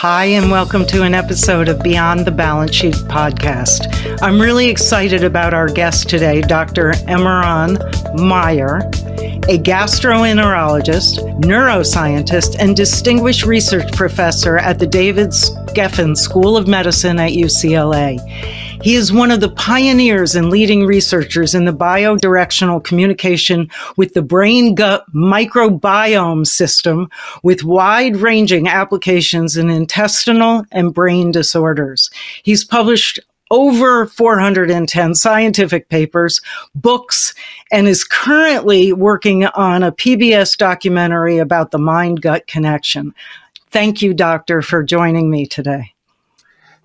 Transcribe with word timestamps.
Hi, 0.00 0.24
and 0.24 0.50
welcome 0.50 0.86
to 0.86 1.02
an 1.02 1.12
episode 1.12 1.68
of 1.68 1.82
Beyond 1.82 2.24
the 2.24 2.30
Balance 2.30 2.74
Sheet 2.74 2.94
podcast. 2.94 4.18
I'm 4.22 4.40
really 4.40 4.70
excited 4.70 5.22
about 5.22 5.52
our 5.52 5.68
guest 5.68 6.08
today, 6.08 6.40
Dr. 6.40 6.92
Emeran 7.06 7.76
Mayer, 8.14 8.78
a 9.50 9.58
gastroenterologist, 9.58 11.18
neuroscientist, 11.42 12.56
and 12.58 12.74
distinguished 12.74 13.44
research 13.44 13.92
professor 13.92 14.56
at 14.56 14.78
the 14.78 14.86
David 14.86 15.32
Geffen 15.76 16.16
School 16.16 16.56
of 16.56 16.66
Medicine 16.66 17.18
at 17.18 17.32
UCLA. 17.32 18.16
He 18.82 18.94
is 18.94 19.12
one 19.12 19.30
of 19.30 19.40
the 19.40 19.50
pioneers 19.50 20.34
and 20.34 20.48
leading 20.48 20.86
researchers 20.86 21.54
in 21.54 21.66
the 21.66 21.72
bidirectional 21.72 22.82
communication 22.82 23.68
with 23.98 24.14
the 24.14 24.22
brain 24.22 24.74
gut 24.74 25.04
microbiome 25.14 26.46
system 26.46 27.10
with 27.42 27.62
wide 27.62 28.16
ranging 28.16 28.68
applications 28.68 29.58
in 29.58 29.68
intestinal 29.68 30.64
and 30.72 30.94
brain 30.94 31.30
disorders. 31.30 32.08
He's 32.42 32.64
published 32.64 33.20
over 33.50 34.06
410 34.06 35.14
scientific 35.14 35.90
papers, 35.90 36.40
books, 36.74 37.34
and 37.70 37.86
is 37.86 38.02
currently 38.02 38.94
working 38.94 39.44
on 39.44 39.82
a 39.82 39.92
PBS 39.92 40.56
documentary 40.56 41.36
about 41.36 41.70
the 41.70 41.78
mind 41.78 42.22
gut 42.22 42.46
connection. 42.46 43.14
Thank 43.68 44.00
you, 44.00 44.14
Doctor, 44.14 44.62
for 44.62 44.82
joining 44.82 45.30
me 45.30 45.44
today. 45.44 45.92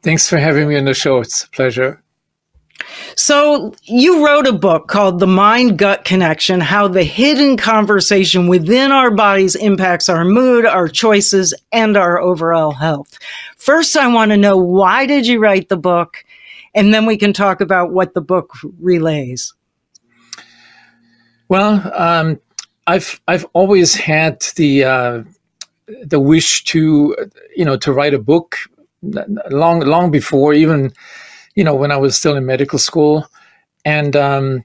Thanks 0.05 0.29
for 0.29 0.37
having 0.37 0.67
me 0.67 0.77
on 0.77 0.85
the 0.85 0.93
show. 0.93 1.19
It's 1.21 1.45
a 1.45 1.49
pleasure. 1.49 1.99
So, 3.15 3.73
you 3.85 4.23
wrote 4.23 4.45
a 4.45 4.53
book 4.53 4.87
called 4.87 5.17
The 5.19 5.25
Mind 5.25 5.79
Gut 5.79 6.05
Connection 6.05 6.61
How 6.61 6.87
the 6.87 7.01
Hidden 7.01 7.57
Conversation 7.57 8.47
Within 8.47 8.91
Our 8.91 9.09
Bodies 9.09 9.55
Impacts 9.55 10.07
Our 10.07 10.23
Mood, 10.23 10.63
Our 10.63 10.89
Choices, 10.89 11.55
and 11.71 11.97
Our 11.97 12.19
Overall 12.19 12.73
Health. 12.73 13.17
First, 13.57 13.97
I 13.97 14.05
want 14.05 14.29
to 14.29 14.37
know 14.37 14.55
why 14.57 15.07
did 15.07 15.25
you 15.25 15.39
write 15.39 15.69
the 15.69 15.77
book? 15.77 16.23
And 16.75 16.93
then 16.93 17.07
we 17.07 17.17
can 17.17 17.33
talk 17.33 17.59
about 17.59 17.91
what 17.91 18.13
the 18.13 18.21
book 18.21 18.53
relays. 18.79 19.55
Well, 21.49 21.81
um, 21.95 22.39
I've 22.85 23.19
I've 23.27 23.45
always 23.53 23.95
had 23.95 24.43
the 24.55 24.83
uh, 24.83 25.23
the 26.03 26.19
wish 26.19 26.63
to 26.65 27.15
you 27.55 27.65
know 27.65 27.77
to 27.77 27.91
write 27.91 28.13
a 28.13 28.19
book 28.19 28.55
long 29.49 29.81
long 29.81 30.11
before 30.11 30.53
even 30.53 30.91
you 31.55 31.63
know 31.63 31.75
when 31.75 31.91
I 31.91 31.97
was 31.97 32.15
still 32.17 32.35
in 32.35 32.45
medical 32.45 32.79
school, 32.79 33.27
and 33.83 34.15
um, 34.15 34.63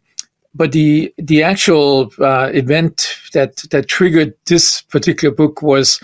but 0.55 0.73
the 0.73 1.15
the 1.17 1.43
actual 1.43 2.11
uh, 2.19 2.51
event 2.53 3.17
that 3.33 3.57
that 3.71 3.89
triggered 3.89 4.35
this 4.47 4.83
particular 4.83 5.35
book 5.35 5.63
was 5.63 6.01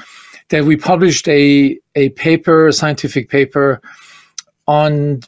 that 0.48 0.64
we 0.64 0.76
published 0.76 1.28
a 1.28 1.78
a 1.94 2.10
paper, 2.10 2.68
a 2.68 2.72
scientific 2.72 3.28
paper, 3.28 3.80
on 4.66 5.20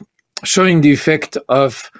showing 0.43 0.81
the 0.81 0.93
effect 0.93 1.37
of 1.49 1.91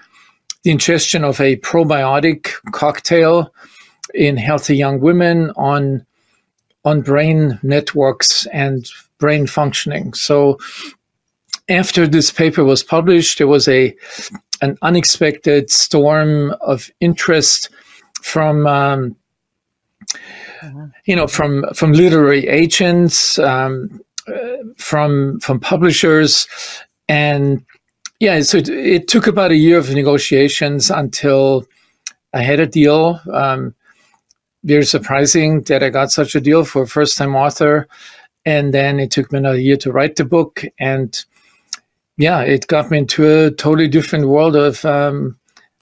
the 0.63 0.71
ingestion 0.71 1.23
of 1.23 1.39
a 1.41 1.57
probiotic 1.57 2.51
cocktail 2.71 3.53
in 4.13 4.37
healthy 4.37 4.75
young 4.75 4.99
women 4.99 5.51
on 5.51 6.05
on 6.85 7.01
brain 7.01 7.59
networks 7.61 8.45
and 8.47 8.89
brain 9.19 9.45
functioning. 9.45 10.13
So 10.13 10.57
after 11.69 12.07
this 12.07 12.31
paper 12.31 12.63
was 12.63 12.83
published, 12.83 13.37
there 13.37 13.47
was 13.47 13.67
a 13.67 13.95
an 14.61 14.77
unexpected 14.81 15.69
storm 15.69 16.53
of 16.61 16.89
interest 16.99 17.69
from 18.21 18.67
um, 18.67 19.15
you 21.05 21.15
know 21.15 21.27
from 21.27 21.65
from 21.73 21.93
literary 21.93 22.47
agents, 22.47 23.39
um, 23.39 24.01
uh, 24.27 24.33
from 24.77 25.39
from 25.39 25.59
publishers, 25.59 26.47
and 27.07 27.63
yeah, 28.19 28.41
so 28.41 28.57
it, 28.57 28.69
it, 28.69 29.07
took 29.07 29.27
about 29.27 29.51
a 29.51 29.55
year 29.55 29.77
of 29.77 29.93
negotiations 29.93 30.91
until 30.91 31.65
I 32.33 32.41
had 32.41 32.59
a 32.59 32.67
deal. 32.67 33.21
Um, 33.31 33.73
very 34.63 34.85
surprising 34.85 35.61
that 35.63 35.83
I 35.83 35.89
got 35.89 36.11
such 36.11 36.35
a 36.35 36.41
deal 36.41 36.65
for 36.65 36.83
a 36.83 36.87
first 36.87 37.17
time 37.17 37.35
author. 37.35 37.87
And 38.45 38.73
then 38.73 38.99
it 38.99 39.11
took 39.11 39.31
me 39.31 39.39
another 39.39 39.59
year 39.59 39.77
to 39.77 39.91
write 39.91 40.15
the 40.15 40.25
book. 40.25 40.63
And 40.79 41.25
yeah, 42.19 42.41
it 42.41 42.67
got 42.67 42.91
me 42.91 42.97
into 42.97 43.25
a 43.25 43.49
totally 43.49 43.87
different 43.87 44.27
world 44.27 44.55
of 44.55 44.83
um, 44.83 45.37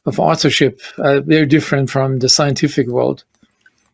of 0.05 0.19
authorship, 0.19 0.79
uh, 0.99 1.19
very 1.21 1.47
different 1.47 1.89
from 1.89 2.19
the 2.19 2.29
scientific 2.29 2.87
world. 2.87 3.23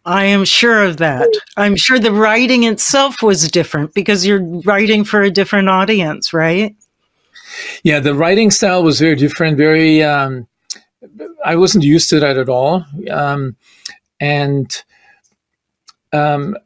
I 0.05 0.25
am 0.25 0.43
sure 0.43 0.83
of 0.83 0.97
that. 0.97 1.29
I'm 1.55 1.77
sure 1.77 1.97
the 1.97 2.11
writing 2.11 2.65
itself 2.65 3.23
was 3.23 3.49
different 3.49 3.93
because 3.93 4.25
you're 4.25 4.43
writing 4.43 5.05
for 5.05 5.21
a 5.21 5.31
different 5.31 5.69
audience, 5.69 6.33
right? 6.33 6.75
Yeah, 7.83 8.01
the 8.01 8.13
writing 8.13 8.51
style 8.51 8.83
was 8.83 8.99
very 8.99 9.15
different. 9.15 9.55
Very, 9.55 10.03
um, 10.03 10.45
I 11.45 11.55
wasn't 11.55 11.85
used 11.85 12.09
to 12.09 12.19
that 12.19 12.37
at 12.37 12.49
all, 12.49 12.85
um, 13.09 13.55
and 14.19 14.83
um, 16.11 16.57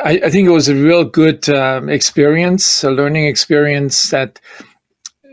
I, 0.00 0.20
I, 0.24 0.30
think 0.30 0.48
it 0.48 0.52
was 0.52 0.68
a 0.68 0.74
real 0.74 1.04
good 1.04 1.48
um, 1.48 1.88
experience, 1.88 2.82
a 2.82 2.90
learning 2.90 3.26
experience 3.26 4.10
that 4.10 4.40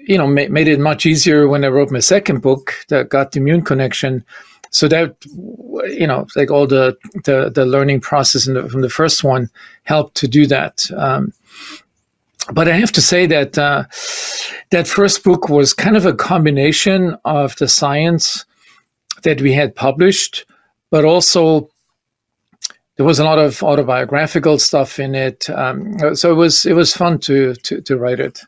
you 0.07 0.17
know, 0.17 0.27
ma- 0.27 0.49
made 0.49 0.67
it 0.67 0.79
much 0.79 1.05
easier 1.05 1.47
when 1.47 1.63
I 1.63 1.67
wrote 1.67 1.91
my 1.91 1.99
second 1.99 2.41
book 2.41 2.73
that 2.87 3.09
got 3.09 3.31
the 3.31 3.39
immune 3.39 3.63
connection. 3.63 4.23
So 4.69 4.87
that, 4.87 5.15
you 5.87 6.07
know, 6.07 6.27
like 6.35 6.51
all 6.51 6.67
the 6.67 6.97
the, 7.25 7.49
the 7.53 7.65
learning 7.65 8.01
process 8.01 8.45
the, 8.45 8.67
from 8.69 8.81
the 8.81 8.89
first 8.89 9.23
one 9.23 9.49
helped 9.83 10.15
to 10.15 10.27
do 10.27 10.45
that. 10.47 10.89
Um, 10.95 11.33
but 12.53 12.67
I 12.67 12.73
have 12.77 12.91
to 12.93 13.01
say 13.01 13.25
that 13.27 13.57
uh, 13.57 13.83
that 14.71 14.87
first 14.87 15.23
book 15.23 15.49
was 15.49 15.73
kind 15.73 15.97
of 15.97 16.05
a 16.05 16.13
combination 16.13 17.17
of 17.25 17.55
the 17.57 17.67
science 17.67 18.45
that 19.23 19.41
we 19.41 19.53
had 19.53 19.75
published, 19.75 20.45
but 20.89 21.03
also 21.03 21.69
there 22.95 23.05
was 23.05 23.19
a 23.19 23.23
lot 23.23 23.39
of 23.39 23.61
autobiographical 23.63 24.59
stuff 24.59 24.99
in 24.99 25.15
it. 25.15 25.49
Um, 25.49 26.15
so 26.15 26.31
it 26.31 26.35
was 26.35 26.65
it 26.65 26.73
was 26.73 26.95
fun 26.95 27.19
to 27.19 27.53
to, 27.55 27.81
to 27.81 27.97
write 27.97 28.19
it. 28.19 28.41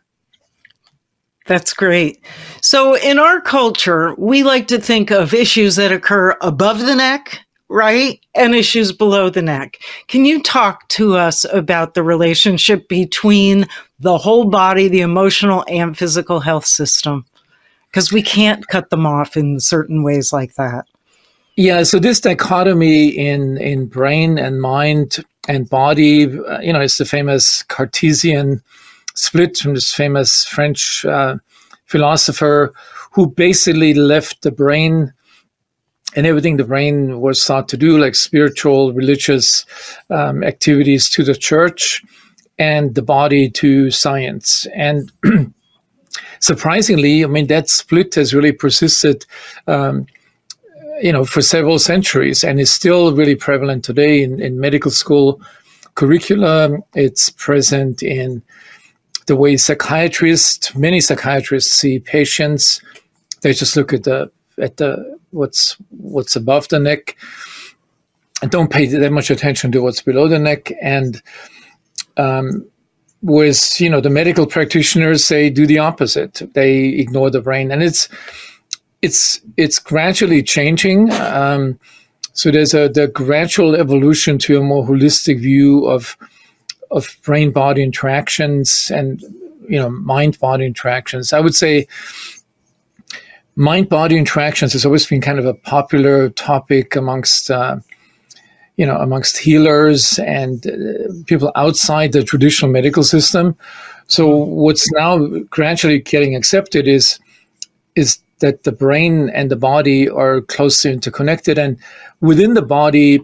That's 1.49 1.73
great. 1.73 2.23
So, 2.61 2.95
in 2.95 3.17
our 3.17 3.41
culture, 3.41 4.13
we 4.19 4.43
like 4.43 4.67
to 4.67 4.79
think 4.79 5.09
of 5.09 5.33
issues 5.33 5.77
that 5.77 5.91
occur 5.91 6.37
above 6.41 6.81
the 6.81 6.93
neck, 6.93 7.39
right? 7.69 8.19
And 8.35 8.53
issues 8.53 8.91
below 8.91 9.31
the 9.31 9.41
neck. 9.41 9.79
Can 10.07 10.25
you 10.25 10.43
talk 10.43 10.87
to 10.89 11.15
us 11.15 11.45
about 11.51 11.95
the 11.95 12.03
relationship 12.03 12.87
between 12.87 13.65
the 13.99 14.19
whole 14.19 14.45
body, 14.45 14.87
the 14.87 15.01
emotional 15.01 15.65
and 15.67 15.97
physical 15.97 16.39
health 16.39 16.67
system? 16.67 17.25
Because 17.89 18.11
we 18.11 18.21
can't 18.21 18.67
cut 18.67 18.91
them 18.91 19.07
off 19.07 19.35
in 19.35 19.59
certain 19.59 20.03
ways 20.03 20.31
like 20.31 20.53
that. 20.53 20.85
Yeah, 21.55 21.81
so 21.81 21.97
this 21.97 22.21
dichotomy 22.21 23.07
in 23.07 23.57
in 23.57 23.87
brain 23.87 24.37
and 24.37 24.61
mind 24.61 25.25
and 25.47 25.67
body, 25.67 26.25
uh, 26.25 26.59
you 26.59 26.71
know, 26.71 26.79
it's 26.79 26.99
the 26.99 27.05
famous 27.05 27.63
Cartesian 27.63 28.61
split 29.19 29.57
from 29.57 29.73
this 29.73 29.93
famous 29.93 30.45
French 30.45 31.03
uh, 31.05 31.35
philosopher 31.85 32.73
who 33.11 33.27
basically 33.27 33.93
left 33.93 34.41
the 34.43 34.51
brain 34.51 35.13
and 36.15 36.25
everything 36.25 36.57
the 36.57 36.63
brain 36.63 37.19
was 37.19 37.45
thought 37.45 37.67
to 37.69 37.77
do, 37.77 37.99
like 37.99 38.15
spiritual, 38.15 38.93
religious 38.93 39.65
um, 40.09 40.43
activities, 40.43 41.07
to 41.09 41.23
the 41.23 41.35
church, 41.35 42.03
and 42.57 42.95
the 42.95 43.01
body 43.01 43.49
to 43.49 43.91
science. 43.91 44.65
And 44.73 45.11
surprisingly, 46.39 47.23
I 47.23 47.27
mean, 47.27 47.47
that 47.47 47.69
split 47.69 48.15
has 48.15 48.33
really 48.33 48.53
persisted. 48.53 49.25
Um, 49.67 50.07
you 51.01 51.13
know, 51.13 51.23
for 51.23 51.41
several 51.41 51.79
centuries, 51.79 52.43
and 52.43 52.59
is 52.59 52.69
still 52.69 53.15
really 53.15 53.35
prevalent 53.35 53.85
today 53.85 54.21
in, 54.21 54.41
in 54.41 54.59
medical 54.59 54.91
school 54.91 55.39
curricula. 55.95 56.77
It's 56.93 57.29
present 57.29 58.03
in 58.03 58.43
the 59.29 59.35
way 59.35 59.55
psychiatrists, 59.55 60.75
many 60.75 60.99
psychiatrists 60.99 61.71
see 61.71 61.99
patients, 61.99 62.81
they 63.41 63.53
just 63.53 63.77
look 63.77 63.93
at 63.93 64.03
the 64.03 64.29
at 64.59 64.77
the 64.77 65.17
what's 65.29 65.77
what's 65.91 66.35
above 66.35 66.67
the 66.69 66.79
neck 66.79 67.15
and 68.41 68.49
don't 68.49 68.71
pay 68.71 68.87
that 68.87 69.11
much 69.11 69.29
attention 69.29 69.71
to 69.71 69.83
what's 69.83 70.01
below 70.01 70.27
the 70.27 70.39
neck. 70.39 70.71
And 70.81 71.21
um, 72.17 72.65
whereas 73.21 73.79
you 73.79 73.87
know 73.87 74.01
the 74.01 74.09
medical 74.09 74.47
practitioners 74.47 75.27
they 75.27 75.51
do 75.51 75.67
the 75.67 75.77
opposite. 75.77 76.41
They 76.55 76.87
ignore 76.87 77.29
the 77.29 77.41
brain, 77.41 77.71
and 77.71 77.83
it's 77.83 78.09
it's 79.03 79.39
it's 79.57 79.77
gradually 79.77 80.41
changing. 80.41 81.11
Um, 81.11 81.79
so 82.33 82.49
there's 82.49 82.73
a 82.73 82.89
the 82.89 83.07
gradual 83.07 83.75
evolution 83.75 84.39
to 84.39 84.57
a 84.57 84.63
more 84.63 84.83
holistic 84.83 85.39
view 85.39 85.85
of 85.85 86.17
of 86.91 87.15
brain 87.23 87.51
body 87.51 87.83
interactions 87.83 88.91
and 88.93 89.21
you 89.67 89.77
know 89.77 89.89
mind 89.89 90.39
body 90.39 90.65
interactions. 90.65 91.33
I 91.33 91.39
would 91.39 91.55
say 91.55 91.87
mind 93.55 93.89
body 93.89 94.17
interactions 94.17 94.73
has 94.73 94.85
always 94.85 95.05
been 95.05 95.21
kind 95.21 95.39
of 95.39 95.45
a 95.45 95.53
popular 95.53 96.29
topic 96.29 96.95
amongst 96.95 97.51
uh, 97.51 97.77
you 98.77 98.85
know 98.85 98.97
amongst 98.97 99.37
healers 99.37 100.19
and 100.19 100.65
uh, 100.65 101.13
people 101.25 101.51
outside 101.55 102.11
the 102.11 102.23
traditional 102.23 102.71
medical 102.71 103.03
system. 103.03 103.55
So 104.07 104.35
what's 104.35 104.91
now 104.93 105.19
gradually 105.49 105.99
getting 105.99 106.35
accepted 106.35 106.87
is 106.87 107.19
is 107.95 108.19
that 108.39 108.63
the 108.63 108.71
brain 108.71 109.29
and 109.29 109.51
the 109.51 109.55
body 109.55 110.09
are 110.09 110.41
closely 110.41 110.91
interconnected 110.91 111.57
and 111.57 111.77
within 112.21 112.53
the 112.53 112.61
body 112.61 113.19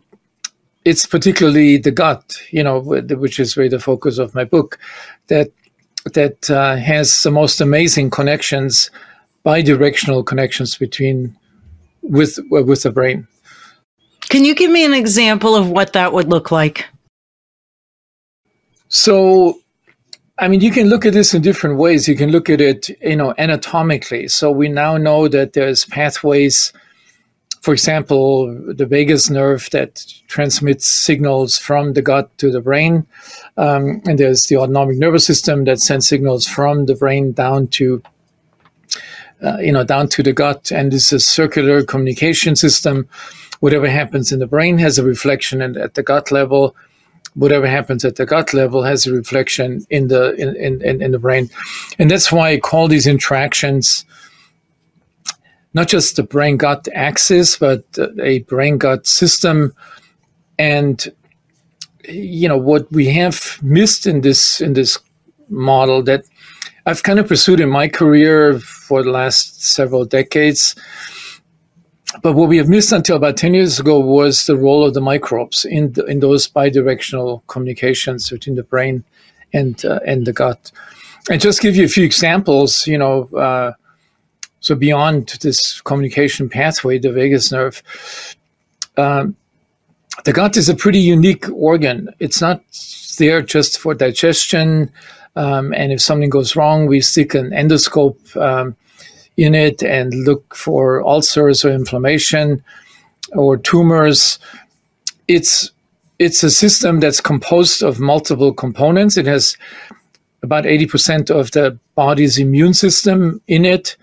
it's 0.86 1.06
particularly 1.06 1.78
the 1.78 1.92
gut 1.92 2.38
you 2.52 2.64
know 2.64 2.80
which 2.80 3.40
is 3.40 3.58
really 3.58 3.70
the 3.70 3.80
focus 3.80 4.18
of 4.18 4.34
my 4.34 4.44
book 4.44 4.80
that 5.28 5.52
that 6.14 6.50
uh, 6.52 6.76
has 6.76 7.24
the 7.24 7.32
most 7.32 7.60
amazing 7.60 8.10
connections 8.10 8.90
bi-directional 9.44 10.24
connections 10.24 10.78
between 10.78 11.36
with 12.02 12.40
with 12.50 12.84
the 12.84 12.92
brain 12.92 13.28
can 14.30 14.46
you 14.46 14.56
give 14.56 14.72
me 14.72 14.86
an 14.86 14.94
example 14.94 15.56
of 15.56 15.70
what 15.70 15.94
that 15.94 16.14
would 16.14 16.30
look 16.30 16.52
like 16.52 16.86
so 18.88 19.60
I 20.38 20.50
mean, 20.50 20.60
you 20.60 20.72
can 20.72 20.90
look 20.90 21.06
at 21.06 21.14
this 21.14 21.34
in 21.34 21.42
different 21.42 21.78
ways. 21.78 22.10
You 22.10 22.16
can 22.16 22.30
look 22.30 22.50
at 22.50 22.60
it, 22.60 22.90
you 23.02 23.16
know, 23.16 23.34
anatomically. 23.38 24.28
So 24.28 24.52
we 24.52 24.68
now 24.68 24.98
know 24.98 25.30
that 25.30 25.54
there's 25.54 25.86
pathways, 25.86 26.74
for 27.66 27.74
example, 27.74 28.46
the 28.76 28.86
vagus 28.86 29.28
nerve 29.28 29.68
that 29.72 30.06
transmits 30.28 30.86
signals 30.86 31.58
from 31.58 31.94
the 31.94 32.02
gut 32.04 32.30
to 32.38 32.52
the 32.52 32.62
brain, 32.62 33.08
um, 33.58 34.04
and 34.06 34.20
there's 34.20 34.44
the 34.44 34.56
autonomic 34.56 35.00
nervous 35.00 35.26
system 35.26 35.64
that 35.64 35.80
sends 35.80 36.08
signals 36.08 36.48
from 36.48 36.86
the 36.86 36.94
brain 36.94 37.32
down 37.32 37.68
to, 37.70 38.04
uh, 39.42 39.58
you 39.58 39.72
know, 39.72 39.84
down 39.84 40.08
to 40.10 40.22
the 40.22 40.32
gut, 40.32 40.72
and 40.72 40.92
this 40.92 41.12
is 41.12 41.14
a 41.14 41.20
circular 41.20 41.84
communication 41.84 42.56
system. 42.56 43.10
Whatever 43.62 43.90
happens 43.90 44.32
in 44.32 44.38
the 44.38 44.46
brain 44.46 44.78
has 44.78 45.00
a 45.00 45.04
reflection 45.04 45.60
and 45.60 45.76
at 45.76 45.96
the 45.96 46.04
gut 46.04 46.32
level 46.32 46.76
whatever 47.34 47.68
happens 47.68 48.06
at 48.06 48.16
the 48.16 48.26
gut 48.26 48.54
level 48.54 48.84
has 48.84 49.06
a 49.06 49.12
reflection 49.12 49.86
in 49.90 50.08
the 50.08 50.34
in, 50.36 50.56
in, 50.82 51.02
in 51.02 51.12
the 51.12 51.20
brain 51.20 51.50
and 52.00 52.10
that's 52.10 52.32
why 52.32 52.52
I 52.52 52.60
call 52.60 52.88
these 52.88 53.08
interactions 53.08 54.06
not 55.76 55.88
just 55.88 56.16
the 56.16 56.24
brain 56.24 56.58
gut 56.58 56.88
axis 56.96 57.58
but 57.58 57.84
a 58.22 58.40
brain 58.44 58.80
gut 58.80 59.06
system 59.06 59.76
and 60.58 61.14
you 62.08 62.48
know 62.48 62.58
what 62.58 62.92
we 62.92 63.06
have 63.06 63.60
missed 63.62 64.08
in 64.08 64.22
this 64.22 64.62
in 64.62 64.74
this 64.74 64.98
model 65.50 66.02
that 66.02 66.24
I've 66.88 67.04
kind 67.04 67.20
of 67.20 67.28
pursued 67.28 67.60
in 67.60 67.70
my 67.70 67.88
career 67.88 68.60
for 68.60 69.04
the 69.04 69.12
last 69.12 69.62
several 69.64 70.06
decades 70.06 70.76
but 72.22 72.34
what 72.34 72.50
we 72.50 72.58
have 72.58 72.70
missed 72.70 72.92
until 72.92 73.18
about 73.18 73.38
10 73.38 73.54
years 73.54 73.80
ago 73.80 74.00
was 74.00 74.46
the 74.46 74.56
role 74.56 74.86
of 74.86 74.94
the 74.94 75.02
microbes 75.02 75.66
in, 75.66 75.94
the, 75.94 76.06
in 76.06 76.20
those 76.20 76.48
bidirectional 76.48 77.42
communications 77.48 78.30
between 78.30 78.56
the 78.56 78.64
brain 78.64 79.04
and, 79.54 79.84
uh, 79.84 80.00
and 80.06 80.26
the 80.26 80.34
gut. 80.34 80.72
And 81.30 81.42
just 81.42 81.62
give 81.62 81.76
you 81.76 81.86
a 81.86 81.90
few 81.90 82.06
examples, 82.06 82.88
you 82.88 82.98
know, 82.98 83.24
uh, 83.36 83.74
so 84.60 84.76
beyond 84.76 85.38
this 85.42 85.82
communication 85.82 86.50
pathway, 86.50 86.98
the 86.98 87.12
vagus 87.12 87.52
nerve, 87.52 87.84
um, 88.98 89.36
the 90.24 90.34
gut 90.34 90.58
is 90.58 90.70
a 90.70 90.76
pretty 90.76 91.00
unique 91.00 91.50
organ. 91.52 92.10
It's 92.20 92.42
not 92.42 92.64
there 93.18 93.42
just 93.42 93.78
for 93.78 93.94
digestion. 93.94 94.92
Um, 95.36 95.74
and 95.74 95.92
if 95.92 96.02
something 96.02 96.30
goes 96.30 96.56
wrong, 96.56 96.88
we 96.88 97.02
stick 97.02 97.36
an 97.36 97.52
endoscope 97.52 98.36
um, 98.38 98.76
in 99.38 99.54
it 99.54 99.84
and 99.84 100.14
look 100.26 100.56
for 100.56 101.06
ulcers 101.06 101.66
or 101.66 101.72
inflammation 101.72 102.64
or 103.34 103.58
tumors. 103.58 104.40
It's 105.28 105.72
it's 106.18 106.44
a 106.44 106.50
system 106.50 107.02
that's 107.02 107.20
composed 107.20 107.84
of 107.84 108.00
multiple 108.00 108.54
components. 108.54 109.18
It 109.18 109.26
has 109.26 109.58
about 110.42 110.64
80% 110.64 111.30
of 111.30 111.52
the 111.52 111.78
body's 111.96 112.38
immune 112.38 112.74
system 112.74 113.42
in 113.48 113.66
it. 113.66 113.98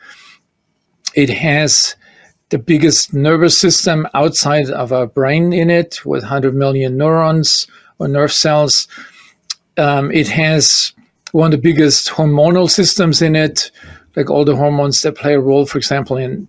It 1.15 1.31
has 1.31 1.97
the 2.51 2.59
biggest 2.59 3.15
nervous 3.15 3.59
system 3.59 4.07
outside 4.15 4.69
of 4.71 4.93
our 4.93 5.07
brain 5.07 5.53
in 5.53 5.71
it 5.71 6.05
with 6.05 6.23
100 6.23 6.55
million 6.55 6.97
neurons 6.97 7.67
or 7.99 8.09
nerve 8.09 8.33
cells. 8.33 8.89
Um, 9.79 10.11
it 10.13 10.29
has 10.29 10.93
one 11.33 11.47
of 11.47 11.53
the 11.53 11.63
biggest 11.63 12.09
hormonal 12.11 12.71
systems 12.71 13.23
in 13.23 13.35
it 13.35 13.71
like 14.17 14.31
all 14.31 14.45
the 14.45 14.57
hormones 14.57 15.03
that 15.03 15.17
play 15.17 15.35
a 15.35 15.41
role, 15.41 15.67
for 15.67 15.79
example, 15.79 16.17
in 16.17 16.49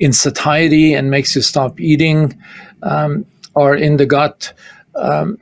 in 0.00 0.12
satiety 0.12 0.94
and 0.94 1.10
makes 1.10 1.34
you 1.34 1.42
stop 1.42 1.80
eating, 1.80 2.40
um, 2.84 3.26
in 3.56 3.96
the 3.96 4.06
gut. 4.06 4.52
Um, 4.94 5.36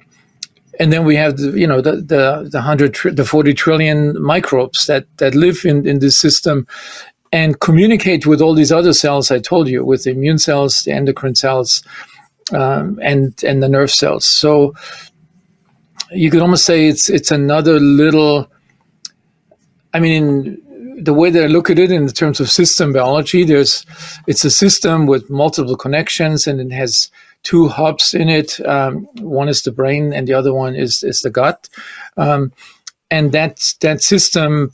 and 0.81 0.93
then 0.93 1.05
we 1.05 1.15
have 1.17 1.37
the, 1.37 1.51
you 1.53 1.67
know 1.67 1.81
the 1.81 1.97
the 1.97 2.49
the 2.51 2.61
hundred 2.61 2.97
the 3.17 3.25
forty 3.25 3.55
trillion 3.55 4.21
microbes 4.21 4.87
that 4.87 5.07
that 5.19 5.35
live 5.35 5.65
in 5.65 5.87
in 5.87 6.01
this 6.01 6.17
system 6.17 6.67
and 7.37 7.61
communicate 7.61 8.27
with 8.27 8.41
all 8.41 8.55
these 8.55 8.73
other 8.73 8.95
cells 8.95 9.31
I 9.31 9.39
told 9.41 9.69
you, 9.69 9.85
with 9.85 10.05
the 10.05 10.11
immune 10.11 10.39
cells, 10.39 10.85
the 10.85 10.93
endocrine 10.93 11.35
cells, 11.35 11.83
um, 12.55 12.99
and 13.03 13.45
and 13.45 13.63
the 13.63 13.69
nerve 13.69 13.91
cells. 13.91 14.25
So 14.25 14.75
you 16.11 16.31
could 16.31 16.41
almost 16.41 16.65
say 16.65 16.89
it's 16.89 17.11
it's 17.11 17.31
another 17.31 17.79
little. 17.79 18.51
I 19.93 20.01
mean, 20.01 20.57
the 21.05 21.13
way 21.13 21.29
that 21.29 21.45
I 21.45 21.47
look 21.47 21.69
at 21.69 21.79
it 21.79 21.93
in 21.93 22.09
terms 22.09 22.41
of 22.41 22.51
system 22.51 22.95
biology, 22.95 23.45
there's 23.45 23.85
it's 24.27 24.45
a 24.47 24.51
system 24.51 25.07
with 25.07 25.29
multiple 25.29 25.77
connections, 25.77 26.47
and 26.47 26.59
it 26.59 26.75
has 26.75 27.11
two 27.43 27.69
hubs 27.69 28.15
in 28.15 28.31
it. 28.31 28.67
Um, 28.67 29.07
one 29.21 29.51
is 29.51 29.61
the 29.61 29.73
brain, 29.73 30.15
and 30.15 30.27
the 30.27 30.33
other 30.33 30.55
one 30.55 30.75
is 30.75 31.03
is 31.03 31.21
the 31.21 31.31
gut. 31.31 31.69
Um, 32.17 32.51
and 33.11 33.33
that 33.33 33.75
that 33.83 34.03
system 34.03 34.73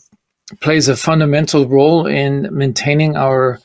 plays 0.60 0.88
a 0.88 0.96
fundamental 0.96 1.66
role 1.66 2.06
in 2.06 2.48
maintaining 2.56 3.16
our, 3.16 3.58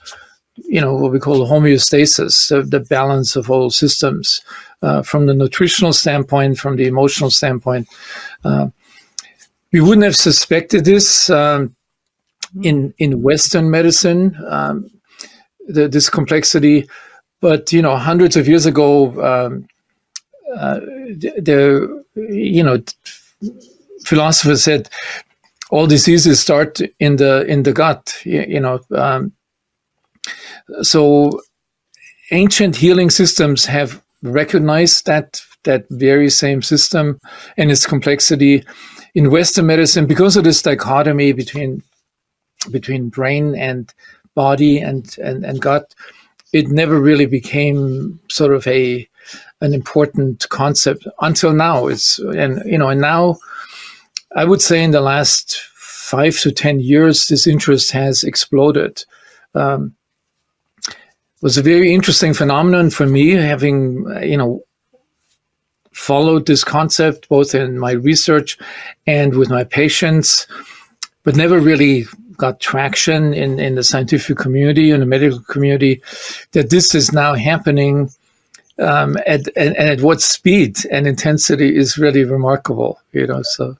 you 0.55 0.81
know, 0.81 0.93
what 0.95 1.11
we 1.11 1.19
call 1.19 1.47
homeostasis, 1.47 2.49
the, 2.49 2.63
the 2.63 2.79
balance 2.79 3.35
of 3.35 3.49
all 3.49 3.69
systems, 3.69 4.41
uh, 4.81 5.01
from 5.01 5.25
the 5.25 5.33
nutritional 5.33 5.93
standpoint, 5.93 6.57
from 6.57 6.75
the 6.75 6.87
emotional 6.87 7.29
standpoint. 7.29 7.87
Uh, 8.43 8.67
we 9.71 9.81
wouldn't 9.81 10.05
have 10.05 10.15
suspected 10.15 10.85
this 10.85 11.29
um, 11.29 11.75
in 12.63 12.93
in 12.97 13.21
Western 13.21 13.69
medicine, 13.69 14.35
um, 14.47 14.89
the, 15.67 15.87
this 15.87 16.09
complexity. 16.09 16.87
But 17.41 17.71
you 17.71 17.81
know, 17.81 17.97
hundreds 17.97 18.35
of 18.35 18.47
years 18.47 18.65
ago, 18.65 19.11
um, 19.21 19.67
uh, 20.55 20.79
the 20.79 22.03
you 22.15 22.63
know 22.63 22.81
philosophers 24.05 24.63
said 24.63 24.89
all 25.69 25.87
diseases 25.87 26.39
start 26.39 26.79
in 26.99 27.17
the 27.17 27.45
in 27.45 27.63
the 27.63 27.73
gut. 27.73 28.13
You, 28.23 28.45
you 28.47 28.59
know, 28.59 28.79
um, 28.95 29.33
so 30.81 31.41
ancient 32.31 32.75
healing 32.75 33.09
systems 33.09 33.65
have 33.65 34.01
recognized 34.23 35.05
that 35.05 35.41
that 35.63 35.85
very 35.89 36.29
same 36.29 36.61
system 36.61 37.19
and 37.57 37.71
its 37.71 37.85
complexity 37.85 38.63
in 39.15 39.31
Western 39.31 39.65
medicine 39.65 40.05
because 40.05 40.37
of 40.37 40.43
this 40.43 40.61
dichotomy 40.61 41.31
between 41.33 41.83
between 42.71 43.09
brain 43.09 43.55
and 43.55 43.93
body 44.35 44.79
and, 44.79 45.17
and, 45.17 45.43
and 45.43 45.61
gut, 45.61 45.95
it 46.53 46.67
never 46.67 46.99
really 46.99 47.25
became 47.25 48.19
sort 48.29 48.53
of 48.53 48.65
a 48.67 49.07
an 49.61 49.73
important 49.73 50.47
concept 50.49 51.07
until 51.21 51.51
now. 51.51 51.87
It's 51.87 52.19
and 52.19 52.61
you 52.65 52.77
know, 52.77 52.89
and 52.89 53.01
now 53.01 53.37
I 54.37 54.45
would 54.45 54.61
say 54.61 54.83
in 54.83 54.91
the 54.91 55.01
last 55.01 55.57
five 55.73 56.37
to 56.41 56.51
ten 56.51 56.79
years, 56.79 57.27
this 57.27 57.47
interest 57.47 57.91
has 57.91 58.23
exploded. 58.23 59.03
Um, 59.55 59.95
it 60.87 60.95
was 61.41 61.57
a 61.57 61.63
very 61.63 61.91
interesting 61.91 62.35
phenomenon 62.35 62.91
for 62.91 63.07
me, 63.07 63.31
having 63.31 64.05
you 64.21 64.37
know 64.37 64.63
followed 65.91 66.45
this 66.45 66.63
concept 66.63 67.27
both 67.29 67.55
in 67.55 67.79
my 67.79 67.93
research 67.93 68.59
and 69.07 69.33
with 69.33 69.49
my 69.49 69.63
patients, 69.63 70.45
but 71.23 71.35
never 71.35 71.59
really 71.59 72.05
got 72.37 72.59
traction 72.59 73.33
in, 73.33 73.59
in 73.59 73.73
the 73.73 73.83
scientific 73.83 74.37
community 74.37 74.91
and 74.91 75.01
the 75.01 75.07
medical 75.07 75.39
community 75.39 75.99
that 76.51 76.69
this 76.69 76.93
is 76.93 77.11
now 77.11 77.33
happening 77.33 78.11
um, 78.77 79.17
at, 79.25 79.47
and, 79.57 79.75
and, 79.75 79.89
at 79.89 80.01
what 80.01 80.21
speed 80.21 80.77
and 80.91 81.07
intensity 81.07 81.75
is 81.75 81.97
really 81.97 82.23
remarkable 82.23 83.01
you 83.11 83.25
know 83.25 83.41
so 83.41 83.75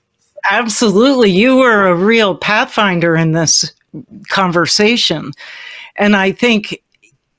Absolutely. 0.50 1.32
You 1.32 1.58
were 1.58 1.88
a 1.88 1.96
real 1.96 2.36
pathfinder 2.36 3.16
in 3.16 3.34
this 3.34 3.74
conversation. 4.30 5.32
And 5.96 6.16
I 6.16 6.32
think 6.32 6.82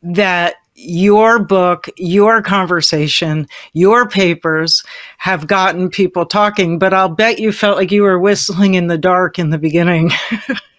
that 0.02 0.56
your 0.74 1.38
book, 1.40 1.88
your 1.96 2.40
conversation, 2.40 3.48
your 3.72 4.08
papers 4.08 4.82
have 5.18 5.46
gotten 5.46 5.90
people 5.90 6.24
talking, 6.24 6.78
but 6.78 6.94
I'll 6.94 7.08
bet 7.08 7.40
you 7.40 7.50
felt 7.50 7.76
like 7.76 7.90
you 7.90 8.02
were 8.02 8.18
whistling 8.18 8.74
in 8.74 8.86
the 8.86 8.98
dark 8.98 9.38
in 9.38 9.50
the 9.50 9.58
beginning. 9.58 10.12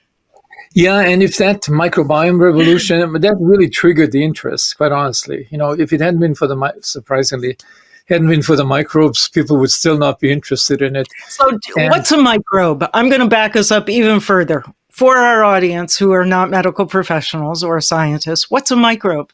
yeah, 0.73 0.99
and 1.01 1.21
if 1.21 1.37
that 1.37 1.63
microbiome 1.63 2.39
revolution, 2.39 2.99
that 2.99 3.37
really 3.39 3.69
triggered 3.69 4.13
the 4.13 4.23
interest, 4.23 4.77
quite 4.77 4.93
honestly. 4.93 5.47
You 5.49 5.57
know, 5.57 5.71
if 5.71 5.91
it 5.91 5.99
hadn't 5.99 6.21
been 6.21 6.35
for 6.35 6.47
the, 6.47 6.73
surprisingly, 6.81 7.57
hadn't 8.09 8.27
been 8.27 8.41
for 8.41 8.55
the 8.55 8.65
microbes, 8.65 9.29
people 9.29 9.57
would 9.57 9.71
still 9.71 9.97
not 9.97 10.19
be 10.19 10.31
interested 10.31 10.81
in 10.81 10.95
it. 10.95 11.07
So, 11.27 11.57
and 11.77 11.89
what's 11.91 12.11
a 12.11 12.17
microbe? 12.17 12.89
I'm 12.93 13.09
going 13.09 13.21
to 13.21 13.27
back 13.27 13.55
us 13.55 13.71
up 13.71 13.89
even 13.89 14.19
further. 14.19 14.63
For 14.89 15.17
our 15.17 15.43
audience 15.43 15.97
who 15.97 16.11
are 16.11 16.25
not 16.25 16.49
medical 16.49 16.85
professionals 16.85 17.63
or 17.63 17.79
scientists, 17.79 18.51
what's 18.51 18.71
a 18.71 18.75
microbe? 18.75 19.31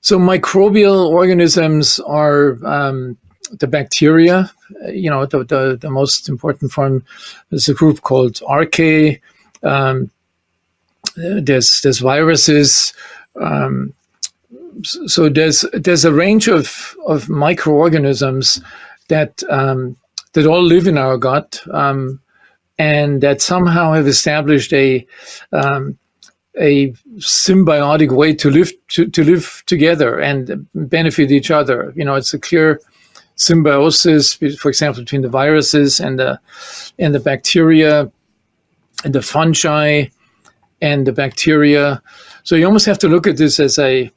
So, 0.00 0.18
microbial 0.18 1.08
organisms 1.08 1.98
are 2.00 2.64
um, 2.64 3.18
the 3.50 3.66
bacteria. 3.66 4.50
You 4.86 5.10
know, 5.10 5.26
the, 5.26 5.44
the, 5.44 5.78
the, 5.80 5.90
most 5.90 6.28
important 6.28 6.72
form 6.72 7.04
is 7.50 7.68
a 7.68 7.74
group 7.74 8.02
called 8.02 8.34
archaea. 8.48 9.20
Um, 9.62 10.10
there's 11.16 11.80
there's 11.80 11.98
viruses. 11.98 12.92
Um, 13.40 13.92
so 14.84 15.28
there's 15.28 15.64
there's 15.72 16.04
a 16.04 16.12
range 16.12 16.48
of 16.48 16.96
of 17.06 17.28
microorganisms 17.28 18.60
that 19.08 19.42
um, 19.50 19.96
that 20.32 20.46
all 20.46 20.62
live 20.62 20.86
in 20.86 20.98
our 20.98 21.16
gut 21.16 21.60
um, 21.72 22.20
and 22.78 23.22
that 23.22 23.40
somehow 23.40 23.92
have 23.92 24.06
established 24.06 24.72
a 24.72 25.06
um, 25.52 25.98
a 26.58 26.90
symbiotic 27.18 28.10
way 28.10 28.34
to 28.34 28.50
live 28.50 28.72
to, 28.88 29.08
to 29.08 29.24
live 29.24 29.62
together 29.66 30.18
and 30.18 30.66
benefit 30.74 31.30
each 31.30 31.50
other. 31.50 31.92
You 31.96 32.04
know, 32.04 32.14
it's 32.14 32.34
a 32.34 32.38
clear 32.38 32.80
symbiosis, 33.36 34.34
for 34.34 34.68
example, 34.68 35.02
between 35.02 35.22
the 35.22 35.28
viruses 35.28 36.00
and 36.00 36.18
the 36.18 36.40
and 36.98 37.14
the 37.14 37.20
bacteria 37.20 38.10
and 39.04 39.14
the 39.14 39.22
fungi 39.22 40.06
and 40.80 41.06
the 41.06 41.12
bacteria. 41.12 42.02
So 42.42 42.56
you 42.56 42.66
almost 42.66 42.86
have 42.86 42.98
to 43.00 43.08
look 43.08 43.26
at 43.26 43.36
this 43.36 43.60
as 43.60 43.78
a 43.78 44.10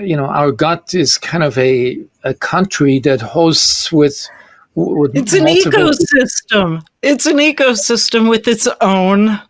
you 0.00 0.16
know, 0.16 0.26
our 0.26 0.52
gut 0.52 0.94
is 0.94 1.18
kind 1.18 1.42
of 1.42 1.56
a, 1.58 1.98
a 2.24 2.34
country 2.34 2.98
that 3.00 3.20
hosts 3.20 3.90
with. 3.90 4.28
with 4.74 5.16
it's 5.16 5.32
an 5.32 5.46
ecosystem. 5.46 6.82
It's 7.02 7.26
an 7.26 7.38
ecosystem 7.38 8.28
with 8.28 8.46
its 8.46 8.68
own 8.80 9.40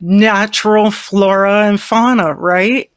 natural 0.00 0.90
flora 0.90 1.68
and 1.68 1.80
fauna, 1.80 2.34
right? 2.34 2.90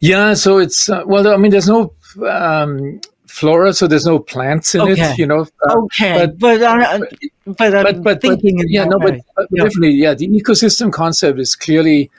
Yeah. 0.00 0.34
So 0.34 0.58
it's, 0.58 0.88
uh, 0.88 1.04
well, 1.06 1.28
I 1.28 1.36
mean, 1.36 1.52
there's 1.52 1.68
no 1.68 1.92
um, 2.28 3.00
flora, 3.26 3.72
so 3.72 3.86
there's 3.86 4.04
no 4.04 4.18
plants 4.18 4.74
in 4.74 4.80
okay. 4.80 5.12
it, 5.12 5.18
you 5.18 5.26
know. 5.26 5.46
Uh, 5.68 5.78
okay. 5.78 6.26
But, 6.26 6.38
but, 6.38 6.62
uh, 6.62 6.98
but, 7.44 7.78
but, 7.78 8.02
but, 8.02 8.20
thinking 8.20 8.56
but, 8.56 8.68
yeah, 8.68 8.84
no, 8.84 8.98
but, 8.98 9.20
but 9.36 9.46
yeah. 9.50 9.62
definitely, 9.62 9.92
yeah, 9.92 10.14
the 10.14 10.28
ecosystem 10.28 10.92
concept 10.92 11.38
is 11.38 11.54
clearly 11.54 12.10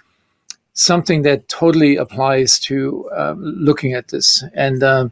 something 0.73 1.21
that 1.21 1.47
totally 1.47 1.95
applies 1.95 2.59
to 2.59 3.09
um, 3.15 3.41
looking 3.41 3.93
at 3.93 4.09
this. 4.09 4.43
And, 4.53 4.83
um, 4.83 5.11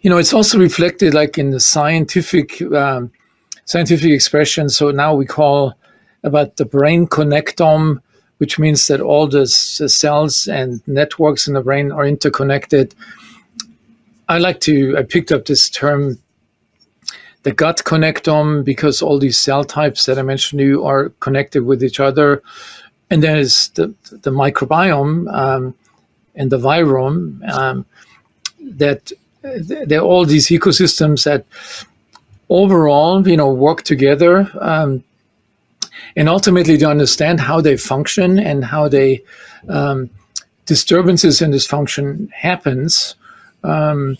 you 0.00 0.10
know, 0.10 0.18
it's 0.18 0.32
also 0.32 0.58
reflected 0.58 1.14
like 1.14 1.38
in 1.38 1.50
the 1.50 1.60
scientific, 1.60 2.62
um, 2.62 3.12
scientific 3.66 4.10
expression. 4.10 4.68
So 4.68 4.90
now 4.90 5.14
we 5.14 5.26
call 5.26 5.74
about 6.24 6.56
the 6.56 6.64
brain 6.64 7.06
connectome, 7.06 8.00
which 8.38 8.58
means 8.58 8.86
that 8.86 9.00
all 9.00 9.26
the 9.26 9.46
cells 9.46 10.48
and 10.48 10.86
networks 10.86 11.46
in 11.46 11.54
the 11.54 11.62
brain 11.62 11.92
are 11.92 12.06
interconnected. 12.06 12.94
I 14.28 14.38
like 14.38 14.60
to, 14.60 14.96
I 14.96 15.02
picked 15.02 15.30
up 15.30 15.44
this 15.44 15.68
term 15.68 16.18
the 17.42 17.52
gut 17.52 17.82
connectome 17.86 18.64
because 18.64 19.00
all 19.00 19.18
these 19.18 19.38
cell 19.38 19.64
types 19.64 20.04
that 20.04 20.18
I 20.18 20.22
mentioned 20.22 20.60
to 20.60 20.64
you 20.64 20.84
are 20.84 21.08
connected 21.20 21.64
with 21.64 21.82
each 21.82 21.98
other 21.98 22.42
and 23.10 23.22
there's 23.22 23.68
the, 23.70 23.88
the 24.10 24.30
microbiome 24.30 25.32
um, 25.32 25.74
and 26.34 26.50
the 26.50 26.58
virome 26.58 27.46
um, 27.50 27.84
that 28.60 29.12
they're 29.42 30.00
all 30.00 30.24
these 30.24 30.48
ecosystems 30.48 31.24
that 31.24 31.44
overall, 32.48 33.26
you 33.26 33.36
know, 33.36 33.52
work 33.52 33.82
together 33.82 34.48
um, 34.60 35.02
and 36.16 36.28
ultimately 36.28 36.76
to 36.78 36.88
understand 36.88 37.40
how 37.40 37.60
they 37.60 37.76
function 37.76 38.38
and 38.38 38.64
how 38.64 38.88
they 38.88 39.22
um, 39.68 40.10
disturbances 40.66 41.42
in 41.42 41.50
this 41.50 41.66
function 41.66 42.30
happens 42.34 43.14
um, 43.64 44.16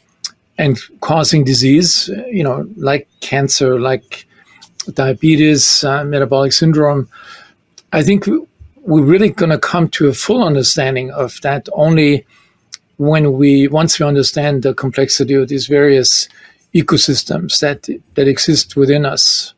and 0.59 0.79
causing 1.01 1.45
disease, 1.45 2.09
you 2.31 2.43
know, 2.43 2.69
like 2.77 3.09
cancer, 3.21 3.79
like 3.81 4.27
diabetes, 4.95 5.85
uh, 5.85 6.05
metabolic 6.05 6.53
syndrome. 6.53 7.09
I 7.93 8.03
think 8.03 8.27
we're 8.91 9.03
really 9.03 9.29
going 9.29 9.51
to 9.51 9.59
come 9.59 9.89
to 9.89 10.09
a 10.09 10.13
full 10.13 10.43
understanding 10.43 11.13
of 11.13 11.41
that 11.43 11.69
only 11.75 12.27
when 12.97 13.35
we 13.35 13.69
once 13.69 14.01
we 14.01 14.05
understand 14.05 14.65
the 14.65 14.75
complexity 14.75 15.35
of 15.35 15.47
these 15.47 15.69
various 15.69 16.29
ecosystems 16.75 17.61
that 17.61 17.89
that 18.15 18.27
exist 18.27 18.75
within 18.75 19.07
us. 19.07 19.55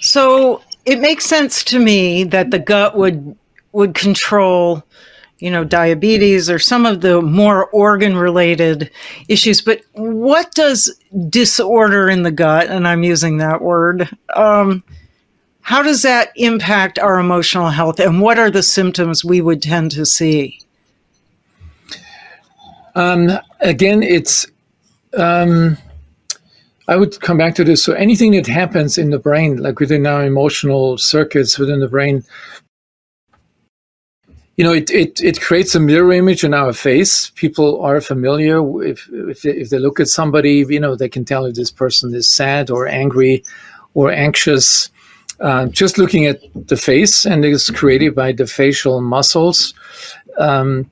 So 0.00 0.62
it 0.84 0.98
makes 0.98 1.26
sense 1.26 1.62
to 1.64 1.78
me 1.78 2.24
that 2.24 2.50
the 2.50 2.58
gut 2.58 2.96
would 2.96 3.36
would 3.70 3.94
control 3.94 4.82
you 5.38 5.50
know 5.50 5.62
diabetes 5.62 6.50
or 6.50 6.58
some 6.58 6.84
of 6.84 7.02
the 7.02 7.22
more 7.22 7.66
organ 7.70 8.16
related 8.16 8.90
issues 9.28 9.60
but 9.60 9.82
what 9.92 10.50
does 10.54 10.98
disorder 11.28 12.08
in 12.08 12.22
the 12.22 12.30
gut 12.30 12.68
and 12.68 12.88
i'm 12.88 13.02
using 13.02 13.36
that 13.36 13.60
word 13.60 14.08
um, 14.34 14.82
how 15.66 15.82
does 15.82 16.02
that 16.02 16.30
impact 16.36 16.96
our 16.96 17.18
emotional 17.18 17.70
health, 17.70 17.98
and 17.98 18.20
what 18.20 18.38
are 18.38 18.52
the 18.52 18.62
symptoms 18.62 19.24
we 19.24 19.40
would 19.40 19.60
tend 19.60 19.90
to 19.90 20.06
see? 20.06 20.60
Um, 22.94 23.32
again, 23.58 24.00
it's. 24.04 24.46
Um, 25.16 25.76
I 26.86 26.94
would 26.94 27.20
come 27.20 27.36
back 27.36 27.56
to 27.56 27.64
this. 27.64 27.82
So 27.82 27.94
anything 27.94 28.30
that 28.30 28.46
happens 28.46 28.96
in 28.96 29.10
the 29.10 29.18
brain, 29.18 29.56
like 29.56 29.80
within 29.80 30.06
our 30.06 30.24
emotional 30.24 30.98
circuits 30.98 31.58
within 31.58 31.80
the 31.80 31.88
brain, 31.88 32.22
you 34.56 34.62
know, 34.62 34.72
it, 34.72 34.88
it, 34.92 35.20
it 35.20 35.40
creates 35.40 35.74
a 35.74 35.80
mirror 35.80 36.12
image 36.12 36.44
in 36.44 36.54
our 36.54 36.72
face. 36.72 37.30
People 37.30 37.80
are 37.80 38.00
familiar 38.00 38.84
if, 38.84 39.08
if 39.12 39.42
they, 39.42 39.50
if 39.50 39.70
they 39.70 39.80
look 39.80 39.98
at 39.98 40.06
somebody, 40.06 40.64
you 40.68 40.78
know, 40.78 40.94
they 40.94 41.08
can 41.08 41.24
tell 41.24 41.44
if 41.44 41.56
this 41.56 41.72
person 41.72 42.14
is 42.14 42.30
sad 42.30 42.70
or 42.70 42.86
angry 42.86 43.42
or 43.94 44.12
anxious. 44.12 44.90
Uh, 45.40 45.66
just 45.66 45.98
looking 45.98 46.26
at 46.26 46.40
the 46.68 46.76
face, 46.76 47.26
and 47.26 47.44
it's 47.44 47.70
created 47.70 48.14
by 48.14 48.32
the 48.32 48.46
facial 48.46 49.00
muscles, 49.00 49.74
um, 50.38 50.90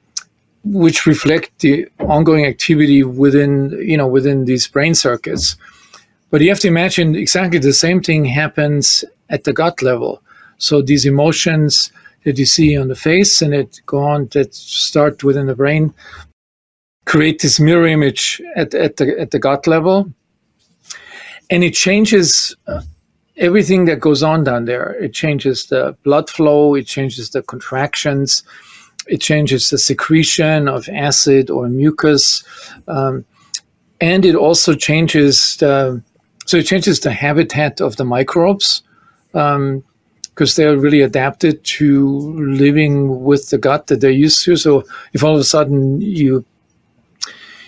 which 0.64 1.06
reflect 1.06 1.50
the 1.60 1.88
ongoing 2.00 2.44
activity 2.44 3.02
within 3.02 3.70
you 3.82 3.96
know 3.96 4.06
within 4.06 4.44
these 4.44 4.66
brain 4.66 4.94
circuits. 4.94 5.56
But 6.30 6.40
you 6.42 6.50
have 6.50 6.60
to 6.60 6.68
imagine 6.68 7.14
exactly 7.14 7.58
the 7.58 7.72
same 7.72 8.02
thing 8.02 8.24
happens 8.24 9.04
at 9.30 9.44
the 9.44 9.52
gut 9.52 9.80
level. 9.82 10.20
So 10.58 10.82
these 10.82 11.06
emotions 11.06 11.92
that 12.24 12.38
you 12.38 12.46
see 12.46 12.76
on 12.76 12.88
the 12.88 12.96
face 12.96 13.40
and 13.40 13.54
it 13.54 13.80
go 13.86 13.98
on 13.98 14.28
that 14.32 14.54
start 14.54 15.24
within 15.24 15.46
the 15.46 15.54
brain 15.54 15.94
create 17.04 17.40
this 17.40 17.60
mirror 17.60 17.86
image 17.86 18.40
at, 18.56 18.74
at 18.74 18.96
the 18.96 19.18
at 19.18 19.30
the 19.30 19.38
gut 19.38 19.66
level, 19.66 20.10
and 21.50 21.64
it 21.64 21.74
changes. 21.74 22.54
Everything 23.36 23.86
that 23.86 23.98
goes 23.98 24.22
on 24.22 24.44
down 24.44 24.64
there. 24.64 24.92
It 25.02 25.12
changes 25.12 25.66
the 25.66 25.96
blood 26.04 26.30
flow, 26.30 26.74
it 26.74 26.86
changes 26.86 27.30
the 27.30 27.42
contractions, 27.42 28.44
it 29.06 29.20
changes 29.20 29.70
the 29.70 29.78
secretion 29.78 30.68
of 30.68 30.88
acid 30.88 31.50
or 31.50 31.68
mucus, 31.68 32.44
um, 32.86 33.24
and 34.00 34.24
it 34.24 34.34
also 34.34 34.74
changes 34.74 35.56
the 35.56 36.02
so 36.46 36.58
it 36.58 36.64
changes 36.66 37.00
the 37.00 37.10
habitat 37.10 37.80
of 37.80 37.96
the 37.96 38.04
microbes 38.04 38.82
because 39.32 39.56
um, 39.56 39.82
they're 40.56 40.76
really 40.76 41.00
adapted 41.00 41.64
to 41.64 42.32
living 42.34 43.24
with 43.24 43.48
the 43.48 43.56
gut 43.56 43.86
that 43.86 44.00
they're 44.00 44.10
used 44.10 44.44
to. 44.44 44.56
So 44.56 44.84
if 45.14 45.24
all 45.24 45.34
of 45.34 45.40
a 45.40 45.44
sudden 45.44 46.00
you 46.00 46.44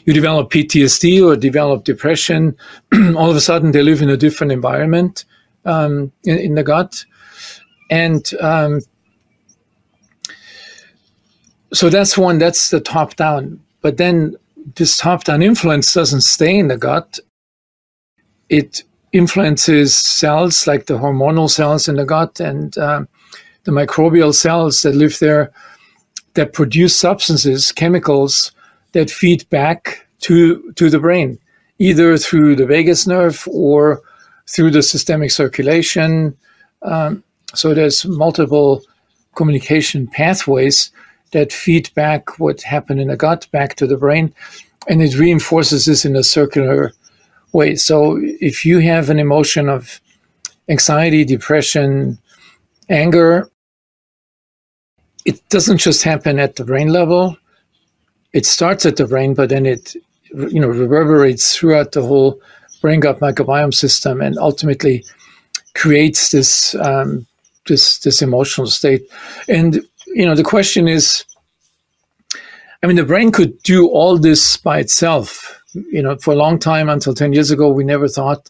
you 0.04 0.12
develop 0.12 0.50
PTSD 0.52 1.26
or 1.26 1.34
develop 1.36 1.82
depression, 1.82 2.56
all 3.16 3.30
of 3.30 3.36
a 3.36 3.40
sudden 3.40 3.72
they 3.72 3.82
live 3.82 4.02
in 4.02 4.10
a 4.10 4.16
different 4.16 4.52
environment 4.52 5.24
um, 5.66 6.12
in, 6.24 6.38
in, 6.38 6.54
the 6.54 6.62
gut. 6.62 7.04
And 7.90 8.24
um, 8.40 8.80
so 11.72 11.90
that's 11.90 12.16
one, 12.16 12.38
that's 12.38 12.70
the 12.70 12.80
top 12.80 13.16
down. 13.16 13.60
But 13.82 13.98
then 13.98 14.36
this 14.76 14.96
top 14.96 15.24
down 15.24 15.42
influence 15.42 15.92
doesn't 15.92 16.22
stay 16.22 16.56
in 16.56 16.68
the 16.68 16.78
gut. 16.78 17.18
it 18.48 18.82
influences 19.12 19.94
cells 19.94 20.66
like 20.66 20.86
the 20.86 20.98
hormonal 20.98 21.48
cells 21.48 21.88
in 21.88 21.96
the 21.96 22.04
gut 22.04 22.38
and 22.40 22.76
um, 22.78 23.08
the 23.64 23.72
microbial 23.72 24.34
cells 24.34 24.82
that 24.82 24.94
live 24.94 25.18
there 25.20 25.50
that 26.34 26.52
produce 26.52 26.94
substances, 26.94 27.72
chemicals 27.72 28.52
that 28.92 29.10
feed 29.10 29.48
back 29.48 30.06
to 30.20 30.72
to 30.72 30.90
the 30.90 31.00
brain, 31.00 31.38
either 31.78 32.18
through 32.18 32.56
the 32.56 32.66
vagus 32.66 33.06
nerve 33.06 33.48
or 33.50 34.02
through 34.48 34.70
the 34.70 34.82
systemic 34.82 35.30
circulation. 35.30 36.36
Um, 36.82 37.22
so 37.54 37.74
there's 37.74 38.04
multiple 38.04 38.82
communication 39.34 40.06
pathways 40.06 40.90
that 41.32 41.52
feed 41.52 41.92
back 41.94 42.38
what 42.38 42.62
happened 42.62 43.00
in 43.00 43.08
the 43.08 43.16
gut 43.16 43.46
back 43.50 43.74
to 43.76 43.86
the 43.86 43.96
brain, 43.96 44.32
and 44.88 45.02
it 45.02 45.18
reinforces 45.18 45.86
this 45.86 46.04
in 46.04 46.16
a 46.16 46.22
circular 46.22 46.92
way. 47.52 47.74
So 47.74 48.18
if 48.22 48.64
you 48.64 48.78
have 48.80 49.10
an 49.10 49.18
emotion 49.18 49.68
of 49.68 50.00
anxiety, 50.68 51.24
depression, 51.24 52.18
anger, 52.88 53.50
it 55.24 55.46
doesn't 55.48 55.78
just 55.78 56.02
happen 56.04 56.38
at 56.38 56.56
the 56.56 56.64
brain 56.64 56.88
level. 56.88 57.36
It 58.32 58.46
starts 58.46 58.86
at 58.86 58.96
the 58.96 59.06
brain, 59.06 59.34
but 59.34 59.48
then 59.48 59.66
it 59.66 59.96
you 60.32 60.60
know 60.60 60.68
reverberates 60.68 61.56
throughout 61.56 61.92
the 61.92 62.02
whole 62.02 62.40
brain 62.86 63.00
gut 63.00 63.18
microbiome 63.18 63.74
system 63.74 64.20
and 64.20 64.38
ultimately 64.38 65.04
creates 65.74 66.30
this 66.30 66.76
um, 66.76 67.26
this 67.66 67.98
this 67.98 68.22
emotional 68.22 68.68
state. 68.68 69.02
And 69.48 69.80
you 70.06 70.24
know 70.24 70.36
the 70.36 70.44
question 70.44 70.86
is, 70.86 71.24
I 72.82 72.86
mean, 72.86 72.94
the 72.94 73.10
brain 73.12 73.32
could 73.32 73.60
do 73.64 73.88
all 73.88 74.18
this 74.18 74.56
by 74.56 74.78
itself. 74.78 75.60
You 75.74 76.00
know, 76.00 76.16
for 76.18 76.32
a 76.32 76.36
long 76.36 76.60
time 76.60 76.88
until 76.88 77.12
ten 77.12 77.32
years 77.32 77.50
ago, 77.50 77.72
we 77.72 77.82
never 77.82 78.06
thought 78.06 78.48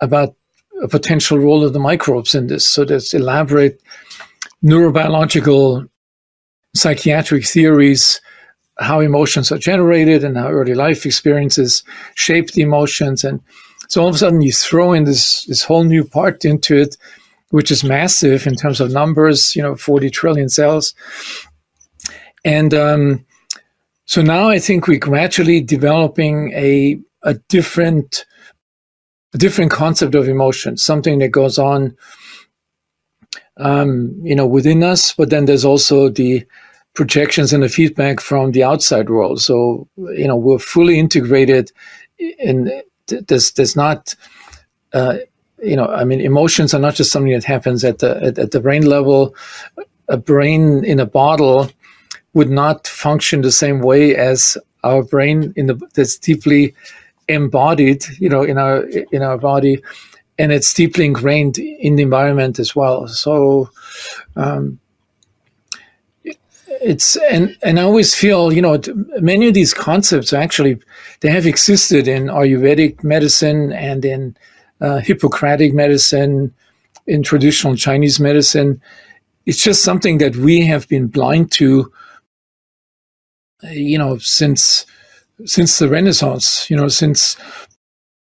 about 0.00 0.34
a 0.82 0.88
potential 0.88 1.38
role 1.38 1.62
of 1.62 1.74
the 1.74 1.86
microbes 1.90 2.34
in 2.34 2.46
this. 2.46 2.64
So 2.64 2.86
there's 2.86 3.12
elaborate 3.12 3.82
neurobiological 4.64 5.86
psychiatric 6.74 7.44
theories 7.44 8.20
how 8.78 9.00
emotions 9.00 9.50
are 9.50 9.58
generated 9.58 10.24
and 10.24 10.36
how 10.36 10.48
early 10.48 10.74
life 10.74 11.04
experiences 11.04 11.82
shape 12.14 12.52
the 12.52 12.62
emotions. 12.62 13.24
And 13.24 13.40
so 13.88 14.02
all 14.02 14.08
of 14.08 14.14
a 14.14 14.18
sudden 14.18 14.40
you 14.40 14.52
throw 14.52 14.92
in 14.92 15.04
this 15.04 15.44
this 15.46 15.62
whole 15.64 15.84
new 15.84 16.04
part 16.04 16.44
into 16.44 16.76
it 16.76 16.96
which 17.50 17.70
is 17.70 17.82
massive 17.82 18.46
in 18.46 18.54
terms 18.54 18.78
of 18.78 18.92
numbers 18.92 19.56
you 19.56 19.62
know 19.62 19.74
40 19.74 20.10
trillion 20.10 20.48
cells. 20.48 20.94
And 22.44 22.72
um, 22.72 23.26
so 24.08 24.22
now 24.22 24.48
i 24.48 24.58
think 24.58 24.88
we're 24.88 24.98
gradually 24.98 25.60
developing 25.60 26.50
a 26.54 26.98
a 27.22 27.34
different 27.48 28.24
a 29.34 29.38
different 29.38 29.70
concept 29.70 30.14
of 30.14 30.28
emotion 30.28 30.76
something 30.76 31.18
that 31.18 31.28
goes 31.28 31.58
on 31.58 31.94
um, 33.58 34.18
you 34.22 34.34
know 34.34 34.46
within 34.46 34.82
us 34.82 35.12
but 35.12 35.30
then 35.30 35.44
there's 35.44 35.64
also 35.64 36.08
the 36.08 36.44
projections 36.98 37.52
and 37.52 37.62
the 37.62 37.68
feedback 37.68 38.18
from 38.18 38.50
the 38.50 38.64
outside 38.64 39.08
world. 39.08 39.40
So, 39.40 39.86
you 39.96 40.26
know, 40.26 40.34
we're 40.34 40.58
fully 40.58 40.98
integrated 40.98 41.70
and 42.44 42.72
there's, 43.06 43.52
there's 43.52 43.76
not, 43.76 44.16
uh, 44.92 45.18
you 45.62 45.76
know, 45.76 45.86
I 45.86 46.02
mean, 46.02 46.20
emotions 46.20 46.74
are 46.74 46.80
not 46.80 46.96
just 46.96 47.12
something 47.12 47.30
that 47.30 47.44
happens 47.44 47.84
at 47.84 48.00
the, 48.00 48.20
at, 48.20 48.36
at 48.40 48.50
the 48.50 48.58
brain 48.58 48.84
level. 48.84 49.36
A 50.08 50.16
brain 50.16 50.84
in 50.84 50.98
a 50.98 51.06
bottle 51.06 51.70
would 52.34 52.50
not 52.50 52.88
function 52.88 53.42
the 53.42 53.52
same 53.52 53.78
way 53.80 54.16
as 54.16 54.58
our 54.82 55.04
brain 55.04 55.52
in 55.54 55.66
the, 55.66 55.80
that's 55.94 56.18
deeply 56.18 56.74
embodied, 57.28 58.06
you 58.18 58.28
know, 58.28 58.42
in 58.42 58.58
our, 58.58 58.84
in 59.12 59.22
our 59.22 59.38
body 59.38 59.80
and 60.36 60.50
it's 60.50 60.74
deeply 60.74 61.04
ingrained 61.04 61.58
in 61.58 61.94
the 61.94 62.02
environment 62.02 62.58
as 62.58 62.74
well. 62.74 63.06
So, 63.06 63.70
um, 64.34 64.80
it's 66.80 67.16
and 67.30 67.56
and 67.62 67.78
I 67.78 67.82
always 67.82 68.14
feel 68.14 68.52
you 68.52 68.62
know 68.62 68.80
many 69.20 69.48
of 69.48 69.54
these 69.54 69.74
concepts 69.74 70.32
actually 70.32 70.78
they 71.20 71.30
have 71.30 71.46
existed 71.46 72.08
in 72.08 72.26
Ayurvedic 72.26 73.02
medicine 73.02 73.72
and 73.72 74.04
in 74.04 74.36
uh, 74.80 74.98
Hippocratic 74.98 75.74
medicine, 75.74 76.54
in 77.06 77.22
traditional 77.22 77.76
Chinese 77.76 78.20
medicine. 78.20 78.80
It's 79.46 79.62
just 79.62 79.82
something 79.82 80.18
that 80.18 80.36
we 80.36 80.64
have 80.66 80.88
been 80.88 81.08
blind 81.08 81.50
to, 81.52 81.90
you 83.62 83.98
know, 83.98 84.18
since 84.18 84.86
since 85.44 85.78
the 85.78 85.88
Renaissance. 85.88 86.68
You 86.70 86.76
know, 86.76 86.88
since 86.88 87.36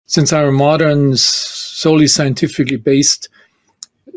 since 0.06 0.32
our 0.32 0.50
modern, 0.50 1.16
solely 1.16 2.06
scientifically 2.06 2.76
based 2.76 3.28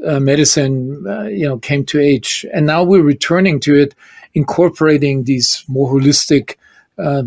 uh, 0.06 0.20
medicine, 0.20 1.06
uh, 1.08 1.24
you 1.24 1.48
know, 1.48 1.58
came 1.58 1.86
to 1.86 2.00
age, 2.00 2.46
and 2.54 2.66
now 2.66 2.84
we're 2.84 3.04
returning 3.04 3.60
to 3.62 3.76
it, 3.76 3.94
incorporating 4.36 5.24
these 5.24 5.64
more 5.68 5.92
holistic, 5.92 6.56
uh, 6.98 7.24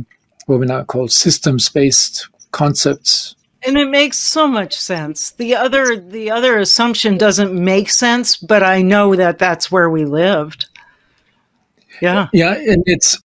what 0.47 0.61
we 0.61 0.67
now 0.67 0.85
call 0.85 1.09
systems-based 1.09 2.29
concepts. 2.53 3.35
And 3.67 3.77
it 3.77 3.91
makes 3.91 4.17
so 4.17 4.47
much 4.47 4.77
sense. 4.77 5.33
The 5.33 5.57
other, 5.57 5.99
the 5.99 6.31
other 6.31 6.59
assumption 6.59 7.19
doesn't 7.19 7.53
make 7.53 7.91
sense, 7.91 8.37
but 8.37 8.63
I 8.63 8.83
know 8.83 9.17
that 9.17 9.39
that's 9.39 9.73
where 9.73 9.91
we 9.91 10.05
lived. 10.05 10.67
Yeah, 12.01 12.29
yeah, 12.33 12.55
and 12.55 12.85
it's, 12.87 13.21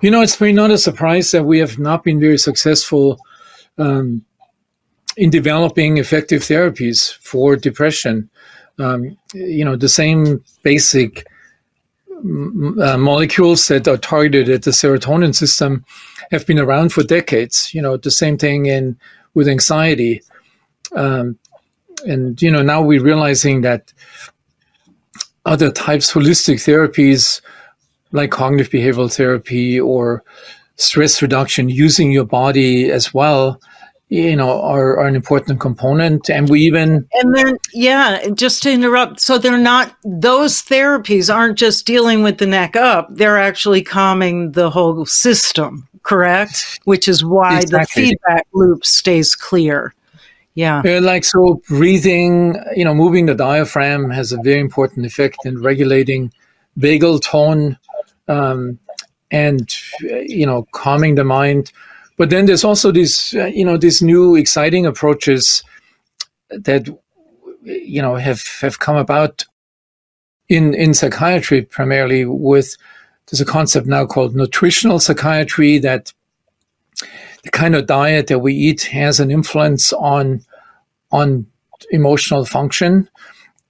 you 0.00 0.10
know, 0.10 0.20
it's 0.20 0.34
very 0.34 0.52
not 0.52 0.72
a 0.72 0.78
surprise 0.78 1.30
that 1.30 1.44
we 1.44 1.60
have 1.60 1.78
not 1.78 2.02
been 2.02 2.18
very 2.18 2.38
successful. 2.38 3.20
Um, 3.78 4.24
in 5.16 5.28
developing 5.28 5.98
effective 5.98 6.42
therapies 6.42 7.14
for 7.18 7.56
depression 7.56 8.30
um, 8.80 9.16
you 9.34 9.64
know, 9.64 9.76
the 9.76 9.88
same 9.88 10.42
basic 10.62 11.26
uh, 12.20 12.96
molecules 12.98 13.66
that 13.68 13.88
are 13.88 13.96
targeted 13.96 14.48
at 14.48 14.62
the 14.62 14.70
serotonin 14.70 15.34
system 15.34 15.84
have 16.30 16.46
been 16.46 16.58
around 16.58 16.92
for 16.92 17.02
decades. 17.02 17.72
You 17.74 17.82
know, 17.82 17.96
the 17.96 18.10
same 18.10 18.36
thing 18.36 18.66
in 18.66 18.98
with 19.34 19.48
anxiety. 19.48 20.22
Um, 20.94 21.38
and 22.06 22.40
you 22.40 22.50
know, 22.50 22.62
now 22.62 22.82
we're 22.82 23.02
realizing 23.02 23.62
that 23.62 23.92
other 25.46 25.70
types 25.70 26.12
holistic 26.12 26.56
therapies 26.56 27.40
like 28.12 28.30
cognitive 28.30 28.70
behavioral 28.70 29.14
therapy 29.14 29.80
or 29.80 30.22
stress 30.76 31.22
reduction 31.22 31.68
using 31.68 32.10
your 32.10 32.24
body 32.24 32.90
as 32.90 33.14
well 33.14 33.60
you 34.10 34.36
know 34.36 34.60
are, 34.60 34.98
are, 34.98 35.06
an 35.06 35.16
important 35.16 35.60
component. 35.60 36.28
And 36.28 36.50
we 36.50 36.60
even 36.60 37.08
and 37.12 37.34
then 37.34 37.56
yeah 37.72 38.28
just 38.34 38.62
to 38.64 38.72
interrupt 38.72 39.20
so 39.20 39.38
they're 39.38 39.56
not 39.56 39.96
those 40.04 40.62
therapies 40.62 41.34
aren't 41.34 41.56
just 41.56 41.86
dealing 41.86 42.22
with 42.22 42.38
the 42.38 42.46
neck 42.46 42.76
up. 42.76 43.08
They're 43.10 43.38
actually 43.38 43.82
calming 43.82 44.52
the 44.52 44.68
whole 44.70 45.06
system 45.06 45.88
correct? 46.02 46.80
Which 46.84 47.08
is 47.08 47.24
why 47.24 47.60
exactly. 47.60 48.02
the 48.02 48.08
feedback 48.08 48.46
loop 48.52 48.84
stays 48.84 49.34
clear. 49.34 49.94
Yeah 50.54 50.82
like 50.84 51.24
so 51.24 51.62
breathing 51.68 52.56
you 52.74 52.84
know 52.84 52.92
moving 52.92 53.26
the 53.26 53.34
diaphragm 53.36 54.10
has 54.10 54.32
a 54.32 54.36
very 54.42 54.60
important 54.60 55.06
effect 55.06 55.36
in 55.44 55.62
regulating 55.62 56.32
vagal 56.76 57.22
tone 57.22 57.78
um, 58.26 58.78
and 59.30 59.72
you 60.00 60.44
know 60.44 60.66
calming 60.72 61.14
the 61.14 61.24
mind 61.24 61.72
but 62.20 62.28
then 62.28 62.44
there's 62.44 62.64
also 62.64 62.92
these, 62.92 63.34
uh, 63.34 63.46
you 63.46 63.64
know, 63.64 63.78
these 63.78 64.02
new 64.02 64.36
exciting 64.36 64.84
approaches 64.84 65.64
that, 66.50 66.86
you 67.62 68.02
know, 68.02 68.16
have, 68.16 68.44
have 68.60 68.78
come 68.78 68.96
about 68.96 69.46
in, 70.50 70.74
in 70.74 70.92
psychiatry 70.92 71.62
primarily 71.62 72.26
with, 72.26 72.76
there's 73.26 73.40
a 73.40 73.46
concept 73.46 73.86
now 73.86 74.04
called 74.04 74.36
nutritional 74.36 75.00
psychiatry 75.00 75.78
that 75.78 76.12
the 77.42 77.50
kind 77.52 77.74
of 77.74 77.86
diet 77.86 78.26
that 78.26 78.40
we 78.40 78.52
eat 78.52 78.82
has 78.82 79.18
an 79.18 79.30
influence 79.30 79.94
on, 79.94 80.44
on 81.12 81.46
emotional 81.90 82.44
function 82.44 83.08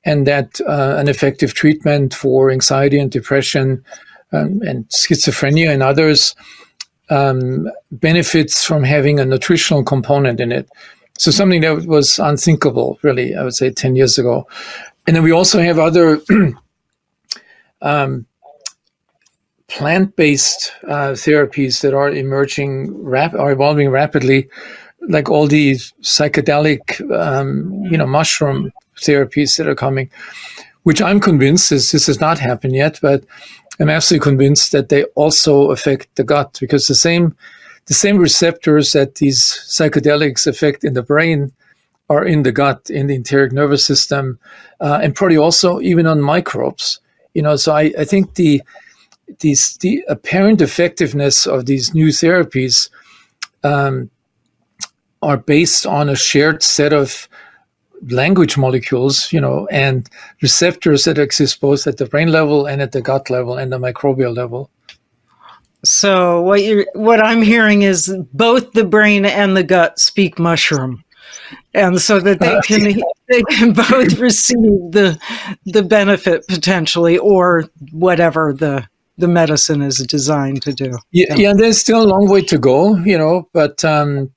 and 0.04 0.26
that 0.26 0.60
uh, 0.62 0.96
an 0.98 1.06
effective 1.06 1.54
treatment 1.54 2.12
for 2.12 2.50
anxiety 2.50 2.98
and 2.98 3.12
depression 3.12 3.84
um, 4.32 4.60
and 4.66 4.88
schizophrenia 4.88 5.72
and 5.72 5.84
others 5.84 6.34
um, 7.10 7.70
benefits 7.90 8.64
from 8.64 8.84
having 8.84 9.20
a 9.20 9.24
nutritional 9.24 9.84
component 9.84 10.40
in 10.40 10.52
it. 10.52 10.68
So 11.18 11.30
something 11.30 11.60
that 11.60 11.84
was 11.86 12.18
unthinkable, 12.18 12.98
really, 13.02 13.34
I 13.34 13.44
would 13.44 13.54
say 13.54 13.70
10 13.70 13.94
years 13.96 14.16
ago. 14.16 14.46
And 15.06 15.16
then 15.16 15.22
we 15.22 15.32
also 15.32 15.60
have 15.60 15.78
other 15.78 16.20
um, 17.82 18.26
plant-based 19.68 20.72
uh, 20.84 21.12
therapies 21.12 21.82
that 21.82 21.94
are 21.94 22.10
emerging, 22.10 23.04
rap- 23.04 23.34
are 23.34 23.52
evolving 23.52 23.90
rapidly, 23.90 24.48
like 25.08 25.28
all 25.28 25.46
these 25.46 25.92
psychedelic, 26.00 27.00
um, 27.14 27.84
you 27.84 27.98
know, 27.98 28.06
mushroom 28.06 28.72
therapies 28.96 29.56
that 29.56 29.68
are 29.68 29.74
coming, 29.74 30.10
which 30.84 31.02
I'm 31.02 31.20
convinced 31.20 31.72
is 31.72 31.90
this 31.90 32.06
has 32.06 32.20
not 32.20 32.38
happened 32.38 32.74
yet, 32.74 32.98
but 33.02 33.24
I'm 33.78 33.90
absolutely 33.90 34.24
convinced 34.24 34.72
that 34.72 34.88
they 34.88 35.04
also 35.14 35.70
affect 35.70 36.14
the 36.16 36.24
gut 36.24 36.58
because 36.60 36.86
the 36.86 36.94
same 36.94 37.36
the 37.86 37.94
same 37.94 38.18
receptors 38.18 38.92
that 38.92 39.16
these 39.16 39.40
psychedelics 39.40 40.46
affect 40.46 40.84
in 40.84 40.94
the 40.94 41.02
brain 41.02 41.52
are 42.08 42.24
in 42.24 42.42
the 42.42 42.52
gut, 42.52 42.90
in 42.90 43.06
the 43.06 43.14
enteric 43.14 43.52
nervous 43.52 43.84
system, 43.84 44.38
uh, 44.80 45.00
and 45.02 45.14
probably 45.14 45.36
also 45.36 45.80
even 45.80 46.06
on 46.06 46.20
microbes. 46.20 47.00
You 47.34 47.42
know, 47.42 47.56
so 47.56 47.72
I, 47.72 47.92
I 47.98 48.04
think 48.04 48.34
the 48.34 48.62
these 49.38 49.76
the 49.78 50.04
apparent 50.08 50.60
effectiveness 50.60 51.46
of 51.46 51.66
these 51.66 51.94
new 51.94 52.08
therapies 52.08 52.90
um, 53.62 54.10
are 55.22 55.36
based 55.36 55.86
on 55.86 56.08
a 56.08 56.16
shared 56.16 56.62
set 56.62 56.92
of 56.92 57.28
language 58.08 58.56
molecules, 58.56 59.32
you 59.32 59.40
know, 59.40 59.66
and 59.70 60.08
receptors 60.42 61.04
that 61.04 61.18
exist 61.18 61.60
both 61.60 61.86
at 61.86 61.98
the 61.98 62.06
brain 62.06 62.32
level 62.32 62.66
and 62.66 62.80
at 62.80 62.92
the 62.92 63.00
gut 63.00 63.30
level 63.30 63.56
and 63.56 63.72
the 63.72 63.78
microbial 63.78 64.34
level. 64.34 64.70
So 65.84 66.42
what 66.42 66.62
you 66.62 66.86
what 66.94 67.24
I'm 67.24 67.42
hearing 67.42 67.82
is 67.82 68.14
both 68.32 68.72
the 68.72 68.84
brain 68.84 69.24
and 69.24 69.56
the 69.56 69.62
gut 69.62 69.98
speak 69.98 70.38
mushroom. 70.38 71.04
And 71.72 72.00
so 72.00 72.20
that 72.20 72.40
they 72.40 72.60
can 72.64 73.00
they 73.28 73.42
can 73.50 73.72
both 73.72 74.18
receive 74.18 74.56
the 74.56 75.18
the 75.64 75.82
benefit 75.82 76.46
potentially 76.48 77.18
or 77.18 77.64
whatever 77.92 78.52
the 78.52 78.86
the 79.16 79.28
medicine 79.28 79.82
is 79.82 79.98
designed 79.98 80.62
to 80.62 80.72
do. 80.72 80.98
Yeah, 81.12 81.34
yeah, 81.34 81.52
there's 81.54 81.78
still 81.78 82.02
a 82.02 82.08
long 82.08 82.28
way 82.28 82.42
to 82.42 82.58
go, 82.58 82.96
you 82.96 83.18
know, 83.18 83.48
but 83.52 83.84
um, 83.84 84.30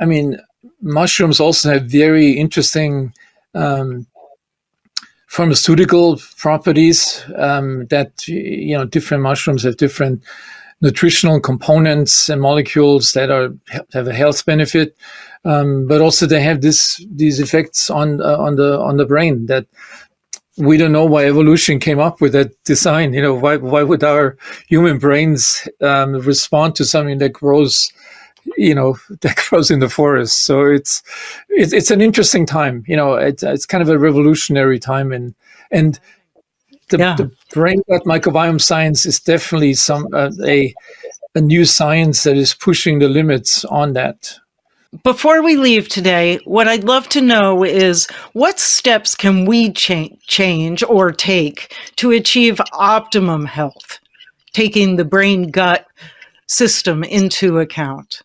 I 0.00 0.04
mean, 0.04 0.38
mushrooms 0.80 1.40
also 1.40 1.70
have 1.70 1.84
very 1.84 2.32
interesting 2.32 3.12
um, 3.54 4.06
pharmaceutical 5.26 6.18
properties 6.36 7.24
um, 7.36 7.86
that 7.86 8.26
you 8.26 8.76
know 8.76 8.84
different 8.84 9.22
mushrooms 9.22 9.62
have 9.62 9.76
different 9.76 10.22
nutritional 10.80 11.40
components 11.40 12.28
and 12.28 12.40
molecules 12.40 13.12
that 13.12 13.30
are 13.30 13.50
have 13.92 14.06
a 14.06 14.12
health 14.12 14.44
benefit, 14.46 14.96
um, 15.44 15.86
but 15.86 16.00
also 16.00 16.26
they 16.26 16.40
have 16.40 16.60
this 16.60 17.04
these 17.10 17.40
effects 17.40 17.90
on 17.90 18.20
uh, 18.22 18.38
on 18.38 18.56
the 18.56 18.78
on 18.80 18.96
the 18.96 19.06
brain 19.06 19.46
that 19.46 19.66
we 20.56 20.76
don't 20.76 20.92
know 20.92 21.04
why 21.04 21.24
evolution 21.24 21.78
came 21.78 22.00
up 22.00 22.20
with 22.20 22.32
that 22.32 22.52
design. 22.64 23.14
You 23.14 23.22
know, 23.22 23.34
why 23.34 23.56
why 23.56 23.82
would 23.82 24.04
our 24.04 24.36
human 24.68 24.98
brains 24.98 25.68
um, 25.80 26.14
respond 26.14 26.74
to 26.76 26.84
something 26.84 27.18
that 27.18 27.32
grows, 27.32 27.92
you 28.56 28.74
know, 28.74 28.96
that 29.20 29.36
grows 29.48 29.70
in 29.70 29.80
the 29.80 29.88
forest? 29.88 30.44
So 30.44 30.64
it's 30.66 31.02
it's, 31.48 31.72
it's 31.72 31.90
an 31.90 32.00
interesting 32.00 32.46
time. 32.46 32.84
You 32.86 32.96
know, 32.96 33.14
it's 33.14 33.42
it's 33.42 33.66
kind 33.66 33.82
of 33.82 33.88
a 33.88 33.98
revolutionary 33.98 34.78
time, 34.78 35.12
and 35.12 35.34
and 35.70 35.98
the, 36.90 36.98
yeah. 36.98 37.16
the 37.16 37.30
brain 37.52 37.82
gut 37.88 38.04
microbiome 38.04 38.60
science 38.60 39.06
is 39.06 39.20
definitely 39.20 39.74
some 39.74 40.06
uh, 40.12 40.30
a 40.44 40.74
a 41.34 41.40
new 41.40 41.64
science 41.64 42.24
that 42.24 42.36
is 42.36 42.54
pushing 42.54 42.98
the 42.98 43.08
limits 43.08 43.64
on 43.66 43.92
that. 43.92 44.38
Before 45.04 45.42
we 45.42 45.56
leave 45.56 45.88
today, 45.88 46.40
what 46.44 46.66
I'd 46.66 46.84
love 46.84 47.10
to 47.10 47.20
know 47.20 47.62
is 47.62 48.06
what 48.32 48.58
steps 48.58 49.14
can 49.14 49.44
we 49.44 49.70
cha- 49.70 50.08
change 50.26 50.82
or 50.82 51.12
take 51.12 51.74
to 51.96 52.10
achieve 52.10 52.58
optimum 52.72 53.44
health, 53.44 53.98
taking 54.54 54.96
the 54.96 55.04
brain 55.04 55.50
gut 55.50 55.86
system 56.46 57.04
into 57.04 57.58
account? 57.58 58.22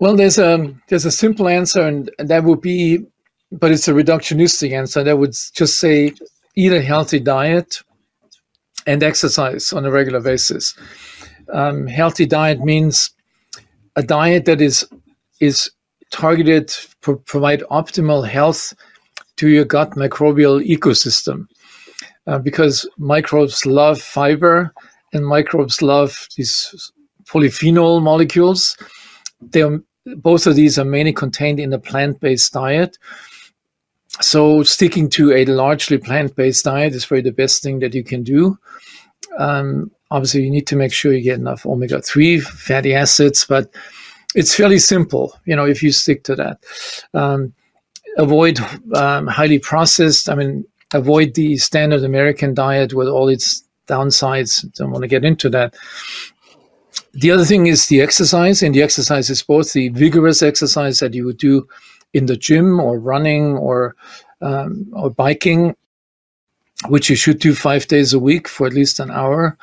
Well, 0.00 0.16
there's 0.16 0.38
a 0.38 0.74
there's 0.88 1.04
a 1.04 1.10
simple 1.10 1.46
answer, 1.46 1.82
and 1.86 2.10
that 2.18 2.44
would 2.44 2.62
be, 2.62 3.04
but 3.52 3.70
it's 3.70 3.86
a 3.86 3.92
reductionistic 3.92 4.72
answer. 4.72 5.04
That 5.04 5.18
would 5.18 5.34
just 5.54 5.78
say 5.78 6.12
eat 6.56 6.72
a 6.72 6.80
healthy 6.80 7.20
diet 7.20 7.82
and 8.86 9.02
exercise 9.02 9.74
on 9.74 9.84
a 9.84 9.90
regular 9.90 10.20
basis. 10.20 10.74
Um, 11.52 11.86
healthy 11.86 12.24
diet 12.24 12.60
means 12.60 13.10
a 13.94 14.02
diet 14.02 14.46
that 14.46 14.62
is 14.62 14.88
is 15.38 15.70
targeted 16.10 16.68
to 17.02 17.16
provide 17.26 17.60
optimal 17.70 18.26
health 18.26 18.72
to 19.36 19.48
your 19.48 19.66
gut 19.66 19.90
microbial 19.92 20.66
ecosystem 20.66 21.46
uh, 22.26 22.38
because 22.38 22.88
microbes 22.96 23.66
love 23.66 24.00
fiber 24.00 24.72
and 25.12 25.26
microbes 25.26 25.82
love 25.82 26.26
these 26.36 26.90
polyphenol 27.26 28.02
molecules. 28.02 28.76
They 29.40 29.62
are, 29.62 29.80
both 30.16 30.46
of 30.46 30.56
these 30.56 30.78
are 30.78 30.84
mainly 30.84 31.12
contained 31.12 31.60
in 31.60 31.72
a 31.72 31.78
plant-based 31.78 32.52
diet. 32.52 32.98
So 34.20 34.62
sticking 34.62 35.08
to 35.10 35.32
a 35.32 35.44
largely 35.44 35.98
plant-based 35.98 36.64
diet 36.64 36.94
is 36.94 37.06
probably 37.06 37.22
the 37.22 37.32
best 37.32 37.62
thing 37.62 37.78
that 37.80 37.94
you 37.94 38.02
can 38.02 38.22
do. 38.22 38.58
Um, 39.38 39.90
obviously, 40.10 40.42
you 40.42 40.50
need 40.50 40.66
to 40.68 40.76
make 40.76 40.92
sure 40.92 41.12
you 41.12 41.22
get 41.22 41.38
enough 41.38 41.64
omega-3 41.64 42.42
fatty 42.42 42.94
acids, 42.94 43.44
but 43.48 43.72
it's 44.34 44.54
fairly 44.54 44.78
simple, 44.78 45.38
you 45.44 45.54
know, 45.54 45.66
if 45.66 45.82
you 45.82 45.92
stick 45.92 46.24
to 46.24 46.34
that. 46.36 46.64
Um, 47.14 47.52
avoid 48.16 48.58
um, 48.94 49.26
highly 49.26 49.58
processed. 49.58 50.28
I 50.28 50.34
mean, 50.34 50.64
avoid 50.92 51.34
the 51.34 51.56
standard 51.56 52.02
American 52.02 52.54
diet 52.54 52.94
with 52.94 53.08
all 53.08 53.28
its 53.28 53.62
downsides. 53.86 54.64
Don't 54.74 54.90
want 54.90 55.02
to 55.02 55.08
get 55.08 55.24
into 55.24 55.48
that. 55.50 55.74
The 57.12 57.30
other 57.30 57.44
thing 57.44 57.66
is 57.66 57.88
the 57.88 58.00
exercise, 58.00 58.62
and 58.62 58.74
the 58.74 58.82
exercise 58.82 59.30
is 59.30 59.42
both 59.42 59.72
the 59.72 59.88
vigorous 59.90 60.42
exercise 60.42 61.00
that 61.00 61.14
you 61.14 61.24
would 61.24 61.38
do 61.38 61.66
in 62.12 62.26
the 62.26 62.36
gym 62.36 62.80
or 62.80 62.98
running 62.98 63.56
or 63.56 63.96
um, 64.40 64.88
or 64.92 65.10
biking, 65.10 65.76
which 66.88 67.10
you 67.10 67.16
should 67.16 67.38
do 67.38 67.54
five 67.54 67.86
days 67.88 68.14
a 68.14 68.18
week 68.18 68.48
for 68.48 68.66
at 68.66 68.72
least 68.72 69.00
an 69.00 69.10
hour 69.10 69.58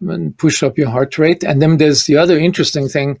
and 0.00 0.36
push 0.38 0.62
up 0.62 0.78
your 0.78 0.88
heart 0.88 1.18
rate. 1.18 1.42
And 1.42 1.60
then 1.60 1.78
there's 1.78 2.04
the 2.04 2.16
other 2.16 2.38
interesting 2.38 2.88
thing 2.88 3.18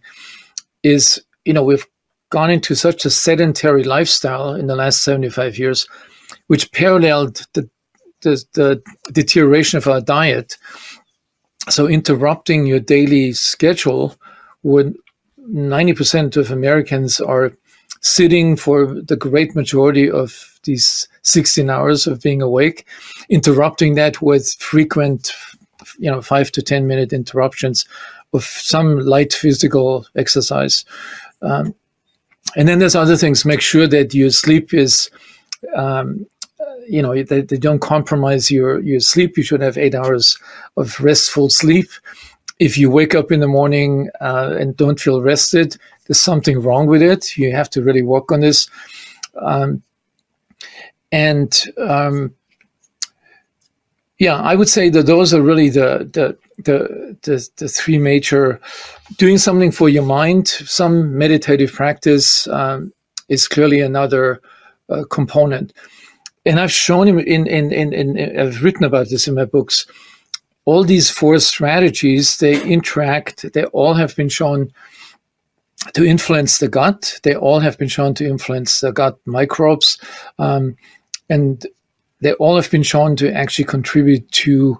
is, 0.82 1.20
you 1.44 1.52
know, 1.52 1.64
we've 1.64 1.86
gone 2.30 2.50
into 2.50 2.76
such 2.76 3.04
a 3.04 3.10
sedentary 3.10 3.82
lifestyle 3.82 4.54
in 4.54 4.66
the 4.68 4.76
last 4.76 5.02
75 5.02 5.58
years, 5.58 5.88
which 6.46 6.70
paralleled 6.70 7.44
the, 7.54 7.68
the, 8.20 8.44
the 8.52 8.82
deterioration 9.12 9.78
of 9.78 9.88
our 9.88 10.00
diet. 10.00 10.56
So 11.68 11.86
interrupting 11.86 12.66
your 12.66 12.80
daily 12.80 13.32
schedule 13.32 14.14
when 14.62 14.94
90% 15.48 16.36
of 16.36 16.50
Americans 16.50 17.20
are 17.20 17.52
sitting 18.00 18.56
for 18.56 18.86
the 19.02 19.16
great 19.16 19.54
majority 19.54 20.10
of 20.10 20.58
these 20.64 21.08
16 21.22 21.68
hours 21.68 22.06
of 22.06 22.22
being 22.22 22.42
awake, 22.42 22.86
interrupting 23.28 23.94
that 23.94 24.22
with 24.22 24.54
frequent, 24.58 25.32
you 25.98 26.10
know, 26.10 26.22
five 26.22 26.50
to 26.52 26.62
10 26.62 26.86
minute 26.86 27.12
interruptions 27.12 27.84
of 28.32 28.44
some 28.44 29.00
light 29.00 29.32
physical 29.32 30.06
exercise. 30.16 30.84
Um, 31.42 31.74
and 32.56 32.68
then 32.68 32.78
there's 32.78 32.96
other 32.96 33.16
things. 33.16 33.44
Make 33.44 33.60
sure 33.60 33.86
that 33.86 34.14
your 34.14 34.30
sleep 34.30 34.72
is, 34.72 35.10
um, 35.74 36.26
you 36.90 37.00
know, 37.00 37.14
they, 37.22 37.42
they, 37.42 37.56
don't 37.56 37.80
compromise 37.80 38.50
your, 38.50 38.80
your 38.80 39.00
sleep. 39.00 39.36
You 39.36 39.42
should 39.42 39.60
have 39.60 39.78
eight 39.78 39.94
hours 39.94 40.38
of 40.76 40.98
restful 41.00 41.48
sleep. 41.48 41.88
If 42.58 42.76
you 42.76 42.90
wake 42.90 43.14
up 43.14 43.30
in 43.30 43.40
the 43.40 43.48
morning 43.48 44.10
uh, 44.20 44.56
and 44.58 44.76
don't 44.76 45.00
feel 45.00 45.22
rested, 45.22 45.76
there's 46.06 46.20
something 46.20 46.60
wrong 46.60 46.86
with 46.86 47.02
it. 47.02 47.36
You 47.38 47.52
have 47.52 47.70
to 47.70 47.82
really 47.82 48.02
work 48.02 48.32
on 48.32 48.40
this. 48.40 48.68
Um, 49.40 49.82
and 51.12 51.64
um, 51.78 52.34
yeah, 54.18 54.36
I 54.36 54.54
would 54.54 54.68
say 54.68 54.90
that 54.90 55.06
those 55.06 55.32
are 55.32 55.42
really 55.42 55.70
the 55.70 56.08
the 56.12 56.36
the 56.64 57.16
the, 57.22 57.48
the 57.56 57.68
three 57.68 57.98
major. 57.98 58.60
Doing 59.16 59.38
something 59.38 59.72
for 59.72 59.88
your 59.88 60.04
mind, 60.04 60.48
some 60.48 61.16
meditative 61.16 61.72
practice 61.72 62.46
um, 62.48 62.92
is 63.28 63.48
clearly 63.48 63.80
another 63.80 64.42
uh, 64.90 65.04
component. 65.10 65.72
And 66.46 66.58
I've 66.58 66.72
shown 66.72 67.06
him 67.06 67.18
in, 67.18 67.46
in 67.46 67.72
in 67.72 67.92
in 67.92 68.38
I've 68.38 68.62
written 68.62 68.84
about 68.84 69.08
this 69.08 69.28
in 69.28 69.34
my 69.34 69.44
books. 69.44 69.86
All 70.64 70.84
these 70.84 71.10
four 71.10 71.38
strategies 71.38 72.38
they 72.38 72.62
interact. 72.62 73.52
They 73.52 73.64
all 73.66 73.94
have 73.94 74.16
been 74.16 74.28
shown 74.28 74.70
to 75.94 76.04
influence 76.04 76.58
the 76.58 76.68
gut. 76.68 77.18
They 77.22 77.34
all 77.34 77.60
have 77.60 77.78
been 77.78 77.88
shown 77.88 78.14
to 78.14 78.26
influence 78.26 78.80
the 78.80 78.92
gut 78.92 79.18
microbes. 79.24 79.98
Um, 80.38 80.76
and 81.28 81.66
they 82.20 82.34
all 82.34 82.56
have 82.56 82.70
been 82.70 82.82
shown 82.82 83.16
to 83.16 83.32
actually 83.32 83.64
contribute 83.64 84.30
to 84.32 84.78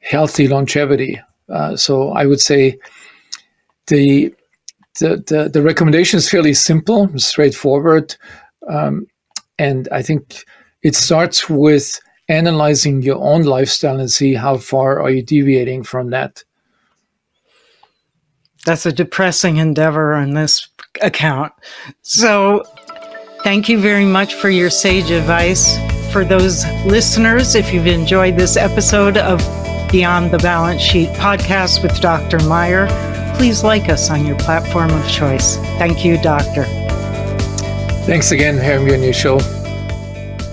healthy 0.00 0.48
longevity. 0.48 1.20
Uh, 1.48 1.76
so 1.76 2.10
I 2.10 2.26
would 2.26 2.40
say 2.40 2.78
the, 3.86 4.34
the, 5.00 5.22
the 5.26 5.50
the 5.52 5.62
recommendation 5.62 6.18
is 6.18 6.28
fairly 6.28 6.54
simple, 6.54 7.10
straightforward, 7.18 8.16
um, 8.68 9.06
and 9.58 9.88
I 9.92 10.02
think 10.02 10.44
it 10.82 10.94
starts 10.94 11.48
with 11.48 12.00
analyzing 12.28 13.02
your 13.02 13.16
own 13.16 13.42
lifestyle 13.42 13.98
and 13.98 14.10
see 14.10 14.34
how 14.34 14.58
far 14.58 15.00
are 15.00 15.10
you 15.10 15.22
deviating 15.22 15.82
from 15.82 16.10
that. 16.10 16.44
That's 18.66 18.84
a 18.86 18.92
depressing 18.92 19.56
endeavor 19.56 20.14
on 20.14 20.34
this 20.34 20.68
account. 21.00 21.52
So, 22.02 22.64
thank 23.42 23.68
you 23.68 23.80
very 23.80 24.04
much 24.04 24.34
for 24.34 24.50
your 24.50 24.68
sage 24.68 25.10
advice 25.10 25.78
for 26.12 26.24
those 26.24 26.64
listeners, 26.86 27.54
if 27.54 27.72
you've 27.72 27.86
enjoyed 27.86 28.36
this 28.36 28.56
episode 28.56 29.18
of 29.18 29.38
Beyond 29.90 30.30
the 30.30 30.38
Balance 30.38 30.80
Sheet 30.80 31.10
podcast 31.10 31.82
with 31.82 32.00
Dr. 32.00 32.38
Mayer, 32.48 32.86
please 33.36 33.62
like 33.62 33.88
us 33.88 34.10
on 34.10 34.26
your 34.26 34.36
platform 34.38 34.90
of 34.90 35.06
choice. 35.08 35.56
Thank 35.76 36.04
you, 36.04 36.20
Doctor. 36.22 36.64
Thanks 38.06 38.32
again 38.32 38.56
for 38.56 38.62
having 38.62 38.86
me 38.86 38.94
on 38.94 39.02
your 39.02 39.12
show. 39.12 39.57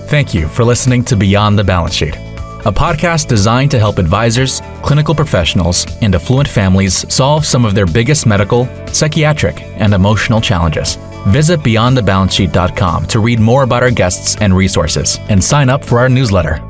Thank 0.06 0.34
you 0.34 0.46
for 0.46 0.64
listening 0.64 1.04
to 1.06 1.16
Beyond 1.16 1.58
the 1.58 1.64
Balance 1.64 1.94
Sheet, 1.94 2.14
a 2.14 2.70
podcast 2.72 3.26
designed 3.26 3.72
to 3.72 3.78
help 3.80 3.98
advisors, 3.98 4.62
clinical 4.82 5.16
professionals, 5.16 5.84
and 6.00 6.14
affluent 6.14 6.48
families 6.48 7.12
solve 7.12 7.44
some 7.44 7.64
of 7.64 7.74
their 7.74 7.86
biggest 7.86 8.24
medical, 8.24 8.68
psychiatric, 8.86 9.62
and 9.62 9.92
emotional 9.92 10.40
challenges. 10.40 10.96
Visit 11.26 11.58
beyondthebalancesheet.com 11.60 13.06
to 13.06 13.18
read 13.18 13.40
more 13.40 13.64
about 13.64 13.82
our 13.82 13.90
guests 13.90 14.36
and 14.40 14.56
resources 14.56 15.18
and 15.28 15.42
sign 15.42 15.68
up 15.68 15.84
for 15.84 15.98
our 15.98 16.08
newsletter. 16.08 16.62